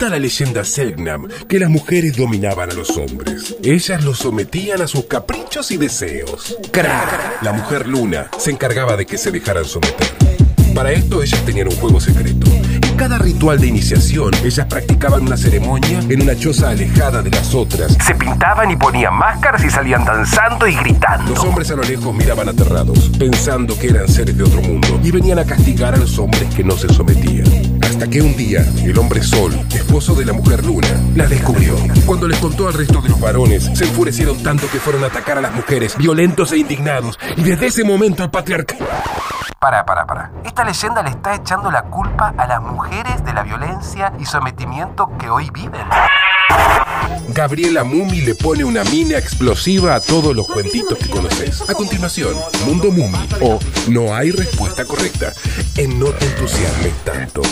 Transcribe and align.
Cuenta 0.00 0.16
la 0.16 0.22
leyenda 0.22 0.64
Selknam 0.64 1.28
que 1.46 1.58
las 1.58 1.68
mujeres 1.68 2.16
dominaban 2.16 2.70
a 2.70 2.72
los 2.72 2.88
hombres. 2.96 3.54
Ellas 3.62 4.02
los 4.02 4.16
sometían 4.16 4.80
a 4.80 4.86
sus 4.86 5.04
caprichos 5.04 5.70
y 5.72 5.76
deseos. 5.76 6.56
La 7.42 7.52
mujer 7.52 7.86
luna, 7.86 8.30
se 8.38 8.50
encargaba 8.50 8.96
de 8.96 9.04
que 9.04 9.18
se 9.18 9.30
dejaran 9.30 9.66
someter. 9.66 10.08
Para 10.74 10.92
esto 10.92 11.22
ellas 11.22 11.44
tenían 11.44 11.68
un 11.68 11.76
juego 11.76 12.00
secreto. 12.00 12.50
En 12.50 12.96
cada 12.96 13.18
ritual 13.18 13.60
de 13.60 13.66
iniciación, 13.66 14.32
ellas 14.42 14.66
practicaban 14.70 15.20
una 15.20 15.36
ceremonia 15.36 15.98
en 16.08 16.22
una 16.22 16.34
choza 16.34 16.70
alejada 16.70 17.20
de 17.20 17.30
las 17.30 17.54
otras. 17.54 17.94
Se 18.02 18.14
pintaban 18.14 18.70
y 18.70 18.76
ponían 18.76 19.12
máscaras 19.12 19.62
y 19.62 19.68
salían 19.68 20.06
danzando 20.06 20.66
y 20.66 20.76
gritando. 20.76 21.34
Los 21.34 21.44
hombres 21.44 21.70
a 21.72 21.76
lo 21.76 21.82
lejos 21.82 22.14
miraban 22.14 22.48
aterrados, 22.48 23.10
pensando 23.18 23.78
que 23.78 23.88
eran 23.88 24.08
seres 24.08 24.34
de 24.34 24.44
otro 24.44 24.62
mundo, 24.62 24.98
y 25.04 25.10
venían 25.10 25.40
a 25.40 25.44
castigar 25.44 25.94
a 25.94 25.98
los 25.98 26.18
hombres 26.18 26.54
que 26.54 26.64
no 26.64 26.74
se 26.74 26.88
sometían. 26.88 27.44
Hasta 27.90 28.08
que 28.08 28.22
un 28.22 28.36
día, 28.36 28.64
el 28.84 28.96
hombre 28.98 29.20
Sol, 29.20 29.52
esposo 29.74 30.14
de 30.14 30.24
la 30.24 30.32
mujer 30.32 30.64
Luna, 30.64 30.86
la 31.16 31.26
descubrió. 31.26 31.74
Cuando 32.06 32.28
les 32.28 32.38
contó 32.38 32.68
al 32.68 32.74
resto 32.74 33.02
de 33.02 33.08
los 33.08 33.20
varones, 33.20 33.64
se 33.74 33.82
enfurecieron 33.84 34.40
tanto 34.44 34.70
que 34.70 34.78
fueron 34.78 35.02
a 35.02 35.08
atacar 35.08 35.38
a 35.38 35.40
las 35.40 35.52
mujeres, 35.52 35.98
violentos 35.98 36.52
e 36.52 36.58
indignados. 36.58 37.18
Y 37.36 37.42
desde 37.42 37.66
ese 37.66 37.82
momento 37.82 38.22
el 38.22 38.30
patriarca... 38.30 38.76
Para, 39.58 39.84
para, 39.84 40.06
para. 40.06 40.30
Esta 40.44 40.64
leyenda 40.64 41.02
le 41.02 41.10
está 41.10 41.34
echando 41.34 41.68
la 41.72 41.82
culpa 41.82 42.32
a 42.38 42.46
las 42.46 42.62
mujeres 42.62 43.24
de 43.24 43.32
la 43.32 43.42
violencia 43.42 44.12
y 44.20 44.24
sometimiento 44.24 45.10
que 45.18 45.28
hoy 45.28 45.50
viven. 45.52 45.82
Gabriela 47.28 47.84
Mumi 47.84 48.20
le 48.20 48.34
pone 48.34 48.64
una 48.64 48.84
mina 48.84 49.16
explosiva 49.16 49.94
a 49.94 50.00
todos 50.00 50.34
los 50.34 50.46
cuentitos 50.46 50.98
que 50.98 51.08
conoces. 51.08 51.62
A 51.68 51.74
continuación, 51.74 52.34
Mundo 52.66 52.90
Mumi 52.90 53.18
o 53.40 53.58
No 53.88 54.14
hay 54.14 54.30
respuesta 54.30 54.84
correcta 54.84 55.32
en 55.76 55.98
No 55.98 56.06
te 56.06 56.26
entusiasmes 56.26 56.92
tanto. 57.04 57.42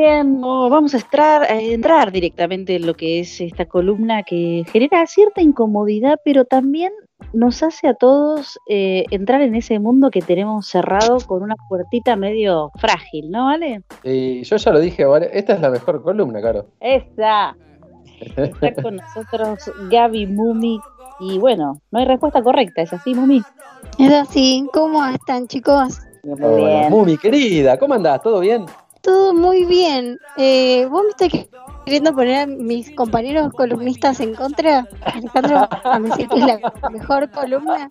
Bien, 0.00 0.40
vamos 0.40 0.94
a 0.94 0.98
entrar, 0.98 1.42
a 1.42 1.60
entrar 1.60 2.10
directamente 2.10 2.76
en 2.76 2.86
lo 2.86 2.94
que 2.94 3.20
es 3.20 3.38
esta 3.40 3.66
columna 3.66 4.22
que 4.22 4.64
genera 4.72 5.06
cierta 5.06 5.42
incomodidad, 5.42 6.18
pero 6.24 6.46
también 6.46 6.90
nos 7.34 7.62
hace 7.62 7.86
a 7.86 7.94
todos 7.94 8.58
eh, 8.66 9.04
entrar 9.10 9.42
en 9.42 9.54
ese 9.54 9.78
mundo 9.78 10.10
que 10.10 10.22
tenemos 10.22 10.66
cerrado 10.66 11.18
con 11.26 11.42
una 11.42 11.54
puertita 11.68 12.16
medio 12.16 12.70
frágil, 12.76 13.30
¿no, 13.30 13.46
Vale? 13.46 13.82
Y 14.02 14.42
yo 14.42 14.56
ya 14.56 14.72
lo 14.72 14.80
dije, 14.80 15.04
¿vale? 15.04 15.28
esta 15.34 15.52
es 15.52 15.60
la 15.60 15.68
mejor 15.68 16.02
columna, 16.02 16.40
Caro. 16.40 16.66
Esa. 16.80 17.54
Está 18.36 18.82
con 18.82 18.96
nosotros 18.96 19.70
Gaby 19.90 20.26
Mumi. 20.26 20.80
Y 21.20 21.38
bueno, 21.38 21.82
no 21.90 21.98
hay 21.98 22.06
respuesta 22.06 22.42
correcta, 22.42 22.80
¿es 22.80 22.92
así, 22.94 23.14
Mumi? 23.14 23.42
Es 23.98 24.12
así. 24.12 24.66
¿Cómo 24.72 25.04
están, 25.04 25.46
chicos? 25.46 26.00
Muy 26.22 26.62
bien. 26.62 26.90
Mumi, 26.90 27.18
querida, 27.18 27.78
¿cómo 27.78 27.92
andás? 27.92 28.22
¿Todo 28.22 28.40
bien? 28.40 28.64
Todo 29.02 29.32
muy 29.34 29.64
bien. 29.64 30.18
Eh, 30.36 30.86
¿Vos 30.86 31.02
me 31.04 31.10
estás 31.10 31.46
queriendo 31.84 32.14
poner 32.14 32.40
a 32.40 32.46
mis 32.46 32.94
compañeros 32.94 33.52
columnistas 33.54 34.20
en 34.20 34.34
contra? 34.34 34.86
Alejandro, 35.02 35.68
a 35.84 35.98
decir 36.00 36.28
que 36.28 36.38
es 36.38 36.46
la 36.46 36.60
mejor 36.90 37.30
columna. 37.30 37.88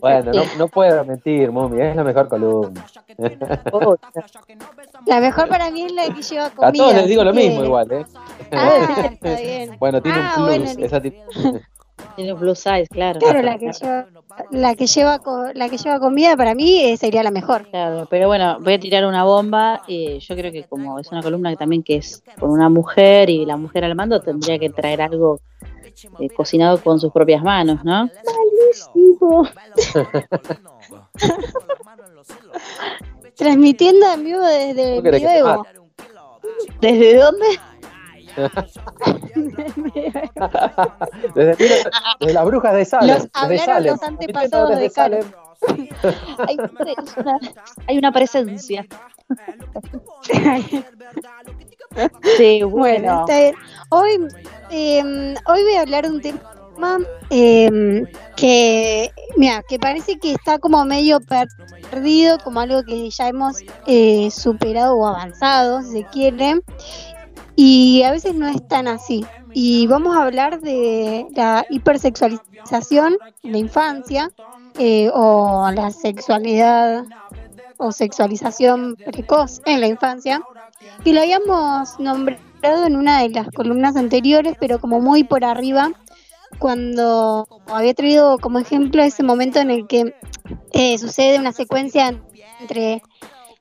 Bueno, 0.00 0.32
no, 0.32 0.42
no 0.56 0.68
puedo 0.68 1.04
mentir, 1.04 1.50
Mumi, 1.52 1.82
es 1.82 1.94
la 1.96 2.04
mejor 2.04 2.28
columna. 2.28 2.84
La 5.06 5.20
mejor 5.20 5.48
para 5.48 5.70
mí 5.70 5.82
es 5.82 5.92
la 5.92 6.12
que 6.12 6.22
lleva 6.22 6.46
A 6.46 6.50
comida. 6.50 6.72
todos 6.72 6.94
les 6.94 7.06
digo 7.06 7.22
lo 7.22 7.32
que- 7.32 7.38
mismo 7.38 7.64
igual, 7.64 7.92
¿eh? 7.92 8.04
Ah, 8.52 9.08
está 9.12 9.34
bien. 9.40 9.76
Bueno, 9.78 10.02
tiene 10.02 10.18
Ah, 10.20 10.34
un 10.38 10.46
plus. 10.46 10.46
bueno, 10.74 10.84
esa 10.86 11.00
tiene 12.16 12.32
un 12.32 12.38
plus 12.40 12.58
size, 12.58 12.86
claro. 12.90 13.20
Claro, 13.20 13.42
la 13.42 13.58
que 13.58 13.70
lleva, 13.72 14.06
la 14.50 14.74
que 14.74 14.86
lleva, 14.86 15.20
la 15.54 15.68
que 15.68 15.76
lleva 15.78 16.00
comida 16.00 16.36
para 16.36 16.54
mí 16.54 16.82
eh, 16.82 16.96
sería 16.96 17.22
la 17.22 17.30
mejor. 17.30 17.68
Claro, 17.70 18.06
pero 18.10 18.26
bueno, 18.26 18.58
voy 18.60 18.74
a 18.74 18.80
tirar 18.80 19.06
una 19.06 19.24
bomba. 19.24 19.82
eh, 19.86 20.18
yo 20.20 20.34
creo 20.34 20.50
que 20.50 20.64
como 20.64 20.98
es 20.98 21.10
una 21.12 21.22
columna 21.22 21.50
que 21.50 21.56
también 21.56 21.82
que 21.82 21.96
es 21.96 22.22
con 22.40 22.50
una 22.50 22.68
mujer 22.68 23.30
y 23.30 23.44
la 23.46 23.56
mujer 23.56 23.84
al 23.84 23.94
mando, 23.94 24.20
tendría 24.20 24.58
que 24.58 24.70
traer 24.70 25.02
algo 25.02 25.38
eh, 26.18 26.28
cocinado 26.30 26.82
con 26.82 26.98
sus 26.98 27.12
propias 27.12 27.42
manos, 27.42 27.84
¿no? 27.84 28.08
Malísimo. 28.24 29.46
Transmitiendo 33.36 34.06
en 34.12 34.24
vivo 34.24 34.40
desde 34.40 34.94
¿Vos 34.94 35.02
querés 35.02 35.20
que 35.20 35.26
te 35.26 35.34
Medioevo. 35.34 35.58
mate? 35.64 35.80
¿Desde 36.80 37.16
dónde? 37.16 37.46
Desde, 41.34 41.56
mira, 41.56 41.88
desde 42.20 42.32
las 42.34 42.44
brujas 42.44 42.74
de 42.74 42.84
Salem. 42.84 43.08
Los- 43.16 43.22
desde 43.22 43.32
hablaron 43.34 43.64
Salem. 43.66 43.92
los 43.92 44.02
antepasados 44.02 44.68
Desde 44.70 44.82
de 44.82 44.90
Caro. 44.90 45.18
Salem. 45.22 45.32
Hay, 46.46 46.56
una, 46.58 47.38
hay 47.88 47.98
una 47.98 48.12
presencia. 48.12 48.86
Sí, 52.36 52.62
Bueno, 52.62 52.68
bueno. 52.68 53.20
está 53.20 53.38
bien. 53.40 53.54
Hoy, 53.88 54.28
eh, 54.70 55.34
hoy 55.46 55.62
voy 55.62 55.74
a 55.76 55.80
hablar 55.80 56.04
de 56.04 56.10
un 56.10 56.20
tema 56.20 56.98
eh, 57.30 58.04
que, 58.36 59.10
mira, 59.36 59.62
que 59.66 59.78
parece 59.78 60.18
que 60.18 60.32
está 60.32 60.58
como 60.58 60.84
medio 60.84 61.20
perdido, 61.90 62.38
como 62.44 62.60
algo 62.60 62.82
que 62.84 63.08
ya 63.10 63.28
hemos 63.28 63.58
eh, 63.86 64.30
superado 64.30 64.96
o 64.98 65.06
avanzado, 65.06 65.80
si 65.82 65.92
se 66.02 66.04
quiere, 66.04 66.60
y 67.56 68.02
a 68.02 68.10
veces 68.10 68.34
no 68.34 68.46
es 68.46 68.66
tan 68.68 68.86
así. 68.86 69.24
Y 69.52 69.86
vamos 69.86 70.14
a 70.14 70.22
hablar 70.22 70.60
de 70.60 71.26
la 71.34 71.64
hipersexualización 71.70 73.16
en 73.42 73.52
la 73.52 73.58
infancia 73.58 74.30
eh, 74.78 75.10
o 75.12 75.70
la 75.74 75.90
sexualidad 75.90 77.04
o 77.78 77.92
sexualización 77.92 78.96
precoz 78.96 79.60
en 79.64 79.80
la 79.80 79.86
infancia 79.86 80.42
que 81.02 81.12
lo 81.12 81.20
habíamos 81.20 81.98
nombrado 81.98 82.86
en 82.86 82.96
una 82.96 83.22
de 83.22 83.30
las 83.30 83.48
columnas 83.48 83.96
anteriores, 83.96 84.56
pero 84.60 84.78
como 84.78 85.00
muy 85.00 85.24
por 85.24 85.44
arriba, 85.44 85.92
cuando 86.58 87.46
había 87.66 87.94
traído 87.94 88.38
como 88.38 88.58
ejemplo 88.58 89.02
ese 89.02 89.22
momento 89.22 89.58
en 89.58 89.70
el 89.70 89.86
que 89.86 90.14
eh, 90.72 90.98
sucede 90.98 91.38
una 91.38 91.52
secuencia 91.52 92.20
entre 92.60 93.02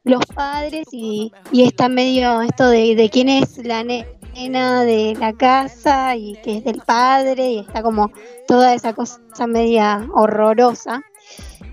los 0.06 0.26
padres 0.28 0.88
y, 0.92 1.32
y 1.52 1.64
está 1.64 1.90
medio 1.90 2.42
esto 2.42 2.70
de, 2.70 2.96
de 2.96 3.10
quién 3.10 3.28
es 3.28 3.58
la 3.58 3.84
nena 3.84 4.84
de 4.84 5.18
la 5.20 5.34
casa 5.34 6.16
y 6.16 6.36
que 6.44 6.58
es 6.58 6.64
del 6.64 6.82
padre 6.82 7.50
y 7.50 7.60
está 7.60 7.82
como 7.82 8.12
toda 8.48 8.74
esa 8.74 8.94
cosa 8.94 9.20
media 9.48 10.08
horrorosa. 10.14 11.02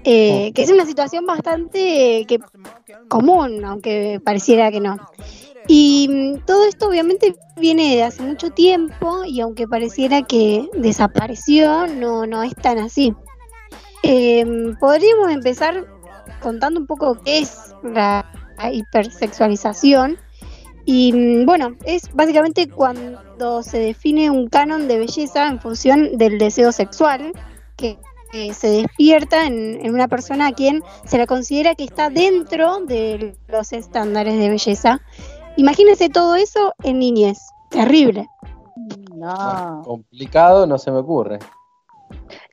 eh, 0.05 0.53
que 0.55 0.63
es 0.63 0.71
una 0.71 0.87
situación 0.87 1.27
bastante 1.27 2.19
eh, 2.19 2.27
que 2.27 2.41
común, 3.09 3.65
aunque 3.65 4.21
pareciera 4.25 4.71
que 4.71 4.81
no. 4.81 4.97
Y 5.69 6.09
mm, 6.11 6.45
todo 6.45 6.65
esto 6.67 6.89
obviamente 6.89 7.37
viene 7.57 7.95
de 7.95 8.03
hace 8.03 8.23
mucho 8.23 8.51
tiempo 8.51 9.25
y 9.25 9.41
aunque 9.41 9.69
pareciera 9.69 10.23
que 10.23 10.69
desapareció, 10.75 11.87
no, 11.87 12.27
no 12.27 12.43
es 12.43 12.55
tan 12.57 12.79
así. 12.79 13.15
Em, 14.03 14.77
podríamos 14.79 15.31
empezar 15.31 15.87
contando 16.41 16.81
un 16.81 16.87
poco 16.87 17.21
qué 17.25 17.39
es 17.39 17.72
la 17.83 18.25
hipersexualización. 18.73 20.19
Y 20.85 21.13
mm, 21.13 21.47
bueno, 21.47 21.77
es 21.85 22.13
básicamente 22.15 22.69
cuando 22.69 23.63
se 23.63 23.79
define 23.79 24.31
un 24.31 24.49
canon 24.49 24.89
de 24.89 24.99
belleza 24.99 25.47
en 25.49 25.61
función 25.61 26.17
del 26.19 26.39
deseo 26.39 26.73
sexual 26.73 27.33
que, 27.77 27.99
que 28.33 28.53
se 28.53 28.69
despierta 28.69 29.47
en, 29.47 29.85
en 29.85 29.95
una 29.95 30.09
persona 30.09 30.49
a 30.49 30.53
quien 30.53 30.83
se 31.07 31.19
la 31.19 31.27
considera 31.27 31.75
que 31.75 31.85
está 31.85 32.11
dentro 32.11 32.81
de 32.81 33.37
los 33.49 33.73
estándares 33.73 34.37
de 34.39 34.49
belleza. 34.49 35.01
Imagínense 35.57 36.09
todo 36.09 36.35
eso 36.35 36.73
en 36.83 36.99
niñez. 36.99 37.39
Terrible. 37.71 38.27
Bueno, 38.75 39.35
No. 39.37 39.83
complicado 39.85 40.67
no 40.67 40.79
se 40.79 40.91
me 40.91 40.99
ocurre. 40.99 41.39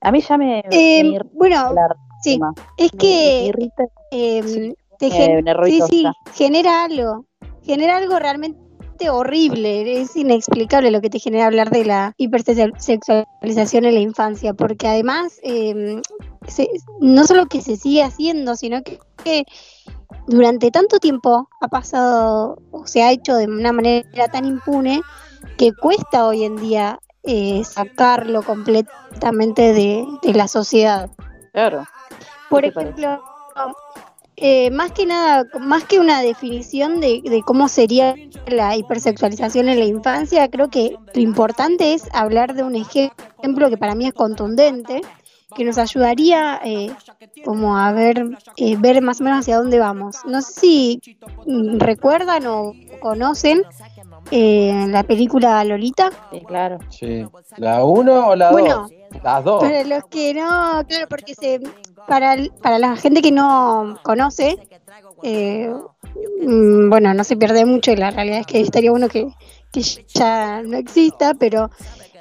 A 0.02 0.12
mí 0.12 0.22
ya 0.22 0.38
me. 0.38 0.64
Eh, 0.72 1.04
me 1.04 1.20
bueno, 1.34 1.74
sí, 2.22 2.34
tema. 2.36 2.54
es 2.78 2.94
Me- 2.94 2.98
me 2.98 3.00
que 3.00 3.46
irrita. 3.48 3.84
eh, 4.12 4.44
Sí, 4.44 4.76
te 5.00 5.10
gen- 5.10 5.44
me 5.44 5.54
sí, 5.66 5.82
sí, 5.90 6.06
genera 6.34 6.84
algo. 6.84 7.26
Genera 7.64 7.98
algo 7.98 8.20
realmente 8.20 8.60
horrible. 9.10 10.02
Es 10.02 10.16
inexplicable 10.16 10.92
lo 10.92 11.02
que 11.02 11.10
te 11.10 11.20
genera 11.20 11.46
hablar 11.48 11.70
de 11.72 11.86
la 11.86 12.14
hipersexualización 12.18 13.86
en 13.86 13.94
la 13.94 14.00
infancia, 14.02 14.54
porque 14.54 14.88
además 14.88 15.40
eh, 15.44 16.02
se- 16.48 16.70
no 17.00 17.26
solo 17.26 17.46
que 17.48 17.62
se 17.62 17.78
sigue 17.78 18.04
haciendo, 18.04 18.56
sino 18.56 18.82
que, 18.84 19.00
que 19.24 19.46
durante 20.28 20.70
tanto 20.72 21.00
tiempo 21.00 21.48
ha 21.62 21.68
pasado 21.70 22.58
o 22.72 22.86
se 22.86 23.04
ha 23.04 23.12
hecho 23.12 23.36
de 23.36 23.46
una 23.46 23.72
manera 23.72 24.28
tan 24.32 24.46
impune 24.46 25.02
que 25.58 25.72
cuesta 25.74 26.26
hoy 26.28 26.44
en 26.44 26.58
día 26.58 27.00
eh, 27.24 27.64
sacarlo 27.64 28.44
completamente 28.44 29.74
de, 29.74 30.06
de 30.22 30.34
la 30.34 30.48
sociedad. 30.48 31.10
Claro. 31.54 31.86
Por 32.50 32.64
¿Qué 32.64 32.72
te 32.72 32.80
ejemplo, 32.82 33.22
eh, 34.42 34.72
más 34.72 34.92
que 34.92 35.06
nada, 35.06 35.46
más 35.60 35.84
que 35.84 36.00
una 36.00 36.22
definición 36.22 37.00
de, 37.00 37.22
de, 37.24 37.42
cómo 37.44 37.68
sería 37.68 38.16
la 38.48 38.76
hipersexualización 38.76 39.70
en 39.70 39.80
la 39.80 39.86
infancia, 39.86 40.50
creo 40.50 40.70
que 40.70 40.96
lo 41.14 41.22
importante 41.22 41.94
es 41.94 42.08
hablar 42.14 42.54
de 42.54 42.64
un 42.64 42.76
ejemplo 42.76 43.70
que 43.70 43.78
para 43.78 43.96
mí 43.96 44.08
es 44.08 44.14
contundente, 44.14 45.02
que 45.56 45.64
nos 45.64 45.78
ayudaría 45.78 46.60
eh, 46.64 46.92
como 47.44 47.78
a 47.78 47.92
ver, 47.92 48.38
eh, 48.58 48.76
ver 48.78 49.02
más 49.02 49.20
o 49.20 49.24
menos 49.24 49.40
hacia 49.40 49.58
dónde 49.58 49.80
vamos. 49.80 50.18
No 50.26 50.42
sé 50.42 50.54
si 50.54 51.02
mm, 51.46 51.80
recuerdan 51.80 52.46
o 52.48 52.74
conocen 53.02 53.64
eh, 54.32 54.86
la 54.88 55.04
película 55.04 55.64
Lolita. 55.64 56.10
Sí, 56.32 56.42
claro. 56.46 56.80
Sí. 56.90 57.26
¿La 57.58 57.84
uno 57.84 58.28
o 58.28 58.36
la 58.36 58.52
dos? 58.52 58.92
Las 59.24 59.44
dos. 59.44 59.62
Para 59.62 59.84
los 59.84 60.06
que 60.06 60.34
no, 60.34 60.84
claro, 60.88 61.08
porque 61.10 61.36
se, 61.36 61.60
para, 62.08 62.38
para 62.62 62.80
la 62.80 62.96
gente 62.96 63.22
que 63.22 63.32
no 63.32 63.98
conoce, 64.04 64.58
mm, 65.24 66.90
bueno, 66.90 67.14
no 67.14 67.24
se 67.24 67.38
pierde 67.38 67.66
mucho 67.66 67.92
y 67.92 67.96
la 67.96 68.12
realidad 68.12 68.40
es 68.40 68.48
que 68.48 68.62
estaría 68.62 68.92
bueno 68.92 69.10
que, 69.10 69.28
que 69.72 69.82
ya 69.82 70.62
no 70.64 70.78
exista, 70.78 71.34
pero 71.34 71.70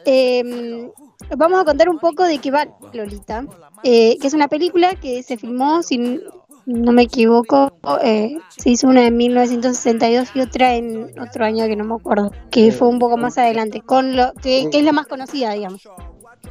eh, 0.04 0.90
vamos 1.36 1.60
a 1.60 1.64
contar 1.64 1.88
un 1.88 1.98
poco 1.98 2.24
de 2.24 2.38
qué 2.38 2.50
va 2.50 2.66
Lolita, 2.92 3.44
eh, 3.82 4.16
que 4.18 4.26
es 4.26 4.34
una 4.34 4.48
película 4.48 4.94
que 4.94 5.22
se 5.22 5.36
filmó, 5.36 5.82
si 5.82 6.20
no 6.68 6.92
me 6.92 7.04
equivoco, 7.04 7.72
eh, 8.04 8.36
se 8.50 8.68
hizo 8.68 8.88
una 8.88 9.06
en 9.06 9.16
1962 9.16 10.28
y 10.34 10.40
otra 10.42 10.74
en 10.74 11.18
otro 11.18 11.46
año 11.46 11.66
que 11.66 11.76
no 11.76 11.84
me 11.84 11.94
acuerdo, 11.94 12.30
que 12.50 12.72
fue 12.72 12.88
un 12.88 12.98
poco 12.98 13.16
más 13.16 13.38
adelante, 13.38 13.80
con 13.80 14.14
lo 14.14 14.34
que, 14.34 14.68
es 14.70 14.84
la 14.84 14.92
más 14.92 15.06
conocida, 15.06 15.52
digamos. 15.52 15.80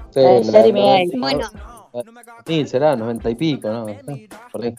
Sí, 0.09 0.19
eh, 0.19 1.05
bueno. 1.17 1.47
Sí, 2.47 2.65
será 2.65 2.95
90 2.95 3.29
y 3.29 3.35
pico, 3.35 3.69
¿no? 3.69 3.85
Por 4.51 4.63
ahí. 4.63 4.73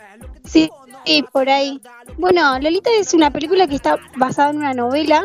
Sí, 0.45 0.69
sí, 1.05 1.25
por 1.33 1.49
ahí. 1.49 1.81
Bueno, 2.17 2.59
Lolita 2.59 2.91
es 2.99 3.15
una 3.15 3.33
película 3.33 3.69
que 3.69 3.77
está 3.77 3.97
basada 4.17 4.51
en 4.51 4.57
una 4.57 4.75
novela 4.75 5.25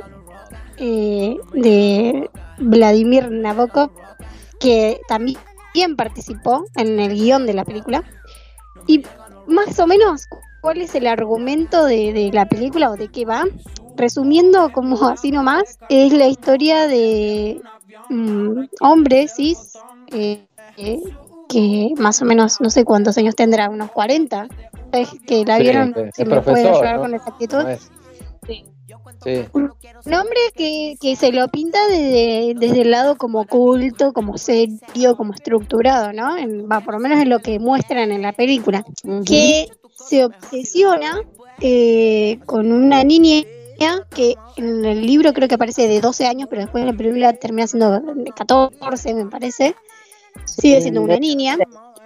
de 0.77 2.29
Vladimir 2.59 3.31
Nabokov, 3.31 3.89
que 4.59 5.01
también 5.07 5.39
participó 5.97 6.65
en 6.75 6.99
el 6.99 7.15
guion 7.15 7.47
de 7.47 7.53
la 7.55 7.65
película. 7.65 8.03
Y 8.85 9.03
más 9.47 9.79
o 9.79 9.87
menos, 9.87 10.27
¿cuál 10.61 10.81
es 10.81 10.95
el 10.95 11.07
argumento 11.07 11.85
de, 11.85 12.29
la 12.33 12.45
película 12.45 12.91
o 12.91 12.95
de 12.95 13.09
qué 13.09 13.25
va? 13.25 13.45
Resumiendo 13.95 14.71
como 14.71 15.03
así 15.07 15.31
nomás, 15.31 15.77
es 15.89 16.13
la 16.13 16.27
historia 16.27 16.87
de 16.87 17.61
um, 18.09 18.67
hombres 18.79 19.33
cis 19.35 19.77
eh, 20.07 20.45
que 21.49 21.93
más 21.97 22.21
o 22.21 22.25
menos, 22.25 22.59
no 22.61 22.69
sé 22.69 22.83
cuántos 22.83 23.17
años 23.17 23.35
tendrá, 23.35 23.69
unos 23.69 23.91
40. 23.91 24.47
Es 24.91 25.09
que 25.25 25.45
la 25.45 25.59
vieron, 25.59 25.93
se 26.13 26.25
me 26.25 26.41
puede 26.41 26.67
ayudar 26.67 26.99
con 26.99 27.13
exactitud. 27.13 27.63
Sí. 28.47 28.65
Un 30.05 30.13
hombre 30.13 30.39
que, 30.55 30.95
que 30.99 31.15
se 31.15 31.31
lo 31.31 31.47
pinta 31.47 31.87
desde, 31.87 32.53
desde 32.55 32.81
el 32.81 32.91
lado 32.91 33.17
como 33.17 33.41
oculto, 33.41 34.13
como 34.13 34.37
serio, 34.37 35.15
como 35.15 35.33
estructurado, 35.33 36.13
¿no? 36.13 36.35
va, 36.67 36.81
por 36.81 36.95
lo 36.95 36.99
menos 36.99 37.19
es 37.19 37.27
lo 37.27 37.39
que 37.39 37.59
muestran 37.59 38.11
en 38.11 38.21
la 38.21 38.33
película. 38.33 38.85
Que 39.25 39.67
se 39.95 40.25
obsesiona 40.25 41.21
eh, 41.61 42.39
con 42.45 42.71
una 42.71 43.03
niña 43.03 43.43
que 44.15 44.35
en 44.55 44.85
el 44.85 45.05
libro 45.05 45.33
creo 45.33 45.47
que 45.47 45.55
aparece 45.55 45.87
de 45.87 45.99
12 45.99 46.25
años, 46.25 46.47
pero 46.49 46.61
después 46.61 46.81
en 46.81 46.87
la 46.91 46.97
película 46.97 47.33
termina 47.33 47.67
siendo 47.67 47.99
de 47.99 48.31
14, 48.31 49.13
me 49.13 49.25
parece. 49.25 49.75
Sigue 50.45 50.81
siendo 50.81 51.01
una 51.01 51.17
niña. 51.17 51.57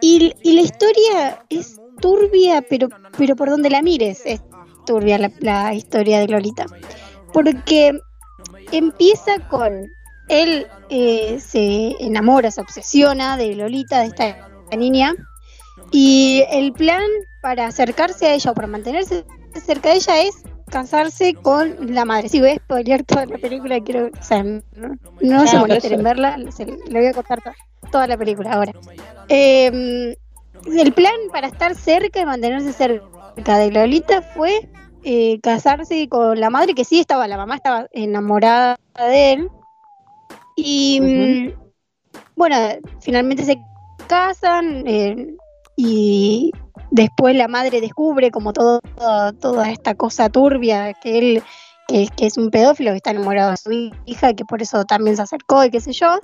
Y, 0.01 0.33
y 0.43 0.53
la 0.53 0.61
historia 0.61 1.45
es 1.49 1.79
turbia, 1.99 2.63
pero, 2.67 2.89
pero 3.17 3.35
por 3.35 3.49
donde 3.49 3.69
la 3.69 3.81
mires 3.81 4.21
es 4.25 4.41
turbia 4.87 5.19
la, 5.19 5.31
la 5.41 5.73
historia 5.75 6.19
de 6.19 6.27
Lolita 6.27 6.65
porque 7.31 7.99
empieza 8.71 9.39
con 9.49 9.85
él 10.27 10.67
eh, 10.89 11.39
se 11.39 11.95
enamora, 11.99 12.51
se 12.51 12.61
obsesiona 12.61 13.37
de 13.37 13.55
Lolita, 13.55 13.99
de 13.99 14.07
esta 14.07 14.49
niña, 14.75 15.13
y 15.91 16.43
el 16.51 16.73
plan 16.73 17.03
para 17.41 17.67
acercarse 17.67 18.27
a 18.27 18.33
ella 18.33 18.51
o 18.51 18.53
para 18.53 18.67
mantenerse 18.67 19.25
cerca 19.65 19.89
de 19.89 19.95
ella 19.95 20.21
es 20.21 20.35
casarse 20.69 21.33
con 21.33 21.93
la 21.93 22.03
madre. 22.03 22.27
Si 22.27 22.39
voy 22.39 22.49
a 22.49 22.55
spoilear 22.55 23.03
toda 23.03 23.25
la 23.25 23.37
película, 23.37 23.79
quiero, 23.79 24.07
o 24.07 24.23
sea, 24.23 24.43
no, 24.43 25.47
se 25.47 25.57
molesten 25.57 25.93
en 25.93 26.03
verla, 26.03 26.37
le 26.37 26.99
voy 26.99 27.07
a 27.07 27.13
contar 27.13 27.41
toda 27.91 28.07
la 28.07 28.17
película 28.17 28.51
ahora. 28.51 28.73
Em, 29.29 30.13
el 30.65 30.93
plan 30.93 31.15
para 31.31 31.47
estar 31.47 31.75
cerca 31.75 32.19
y 32.19 32.25
mantenerse 32.25 32.73
cerca 32.73 33.05
de 33.43 33.71
Lolita 33.71 34.21
fue 34.21 34.69
eh, 35.03 35.39
casarse 35.41 36.07
con 36.09 36.39
la 36.39 36.49
madre, 36.49 36.73
que 36.73 36.83
sí 36.83 36.99
estaba, 36.99 37.27
la 37.27 37.37
mamá 37.37 37.55
estaba 37.55 37.87
enamorada 37.91 38.77
de 38.97 39.33
él. 39.33 39.49
Y 40.55 40.99
mm, 41.01 41.53
bueno, 42.35 42.55
finalmente 42.99 43.43
se 43.43 43.57
casan 44.07 44.83
eh, 44.87 45.35
y 45.75 46.51
después 46.91 47.35
la 47.35 47.47
madre 47.47 47.79
descubre 47.79 48.31
como 48.31 48.53
todo, 48.53 48.81
toda 49.39 49.69
esta 49.69 49.95
cosa 49.95 50.29
turbia 50.29 50.93
que 50.93 51.17
él 51.17 51.43
que, 51.87 52.09
que, 52.17 52.25
es 52.25 52.37
un 52.37 52.49
pedófilo 52.49 52.91
que 52.91 52.97
está 52.97 53.11
enamorado 53.11 53.51
de 53.51 53.57
su 53.57 53.71
hija 54.05 54.31
y 54.31 54.35
que 54.35 54.43
por 54.43 54.61
eso 54.61 54.83
también 54.83 55.15
se 55.15 55.21
acercó 55.21 55.63
y 55.63 55.69
qué 55.69 55.79
sé 55.79 55.93
yo. 55.93 56.19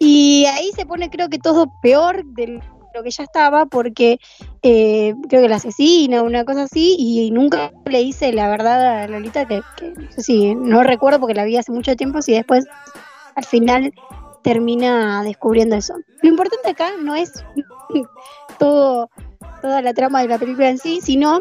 Y 0.00 0.46
ahí 0.46 0.72
se 0.74 0.86
pone 0.86 1.08
creo 1.08 1.28
que 1.28 1.38
todo 1.38 1.70
peor 1.82 2.24
del 2.24 2.60
lo 2.94 3.02
que 3.02 3.10
ya 3.10 3.24
estaba 3.24 3.66
porque 3.66 4.18
eh, 4.62 5.14
creo 5.28 5.42
que 5.42 5.48
la 5.48 5.56
asesina, 5.56 6.22
una 6.22 6.44
cosa 6.44 6.62
así, 6.62 6.96
y 6.98 7.30
nunca 7.30 7.72
le 7.84 8.02
hice 8.02 8.32
la 8.32 8.48
verdad 8.48 9.02
a 9.02 9.08
Lolita, 9.08 9.46
que, 9.46 9.62
si, 10.16 10.54
no 10.54 10.82
recuerdo 10.82 11.20
porque 11.20 11.34
la 11.34 11.44
vi 11.44 11.56
hace 11.56 11.72
mucho 11.72 11.96
tiempo, 11.96 12.22
si 12.22 12.32
después 12.32 12.64
al 13.34 13.44
final 13.44 13.92
termina 14.42 15.22
descubriendo 15.22 15.76
eso. 15.76 15.94
Lo 16.22 16.28
importante 16.28 16.70
acá 16.70 16.90
no 17.02 17.14
es 17.14 17.44
todo 18.58 19.10
toda 19.60 19.82
la 19.82 19.94
trama 19.94 20.22
de 20.22 20.28
la 20.28 20.38
película 20.38 20.68
en 20.68 20.78
sí, 20.78 21.00
sino 21.02 21.40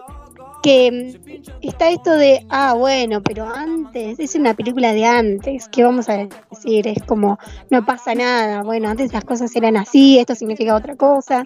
que 0.61 0.91
mm, 0.91 1.57
está 1.61 1.89
esto 1.89 2.11
de, 2.15 2.45
ah, 2.49 2.73
bueno, 2.73 3.21
pero 3.21 3.47
antes, 3.47 4.19
es 4.19 4.35
una 4.35 4.53
película 4.53 4.93
de 4.93 5.05
antes, 5.05 5.67
¿qué 5.69 5.83
vamos 5.83 6.09
a 6.09 6.27
decir? 6.51 6.87
Es 6.87 7.03
como, 7.03 7.37
no 7.69 7.85
pasa 7.85 8.15
nada, 8.15 8.63
bueno, 8.63 8.89
antes 8.89 9.13
las 9.13 9.25
cosas 9.25 9.55
eran 9.55 9.77
así, 9.77 10.19
esto 10.19 10.35
significa 10.35 10.75
otra 10.75 10.95
cosa. 10.95 11.45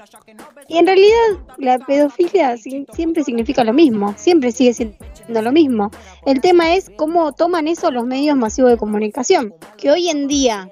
Y 0.67 0.77
en 0.77 0.85
realidad 0.85 1.17
la 1.57 1.79
pedofilia 1.79 2.55
siempre 2.57 3.23
significa 3.23 3.63
lo 3.63 3.73
mismo, 3.73 4.13
siempre 4.17 4.51
sigue 4.51 4.73
siendo 4.73 5.41
lo 5.41 5.51
mismo. 5.51 5.91
El 6.25 6.41
tema 6.41 6.75
es 6.75 6.91
cómo 6.95 7.33
toman 7.33 7.67
eso 7.67 7.91
los 7.91 8.05
medios 8.05 8.37
masivos 8.37 8.71
de 8.71 8.77
comunicación, 8.77 9.53
que 9.77 9.91
hoy 9.91 10.09
en 10.09 10.27
día 10.27 10.71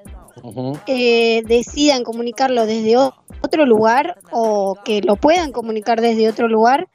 eh, 0.88 1.44
decidan 1.46 2.04
comunicarlo 2.04 2.66
desde 2.66 2.96
otro 3.42 3.66
lugar 3.66 4.18
o 4.32 4.78
que 4.84 5.02
lo 5.02 5.16
puedan 5.16 5.52
comunicar 5.52 6.02
desde 6.02 6.30
otro 6.30 6.48
lugar 6.48 6.88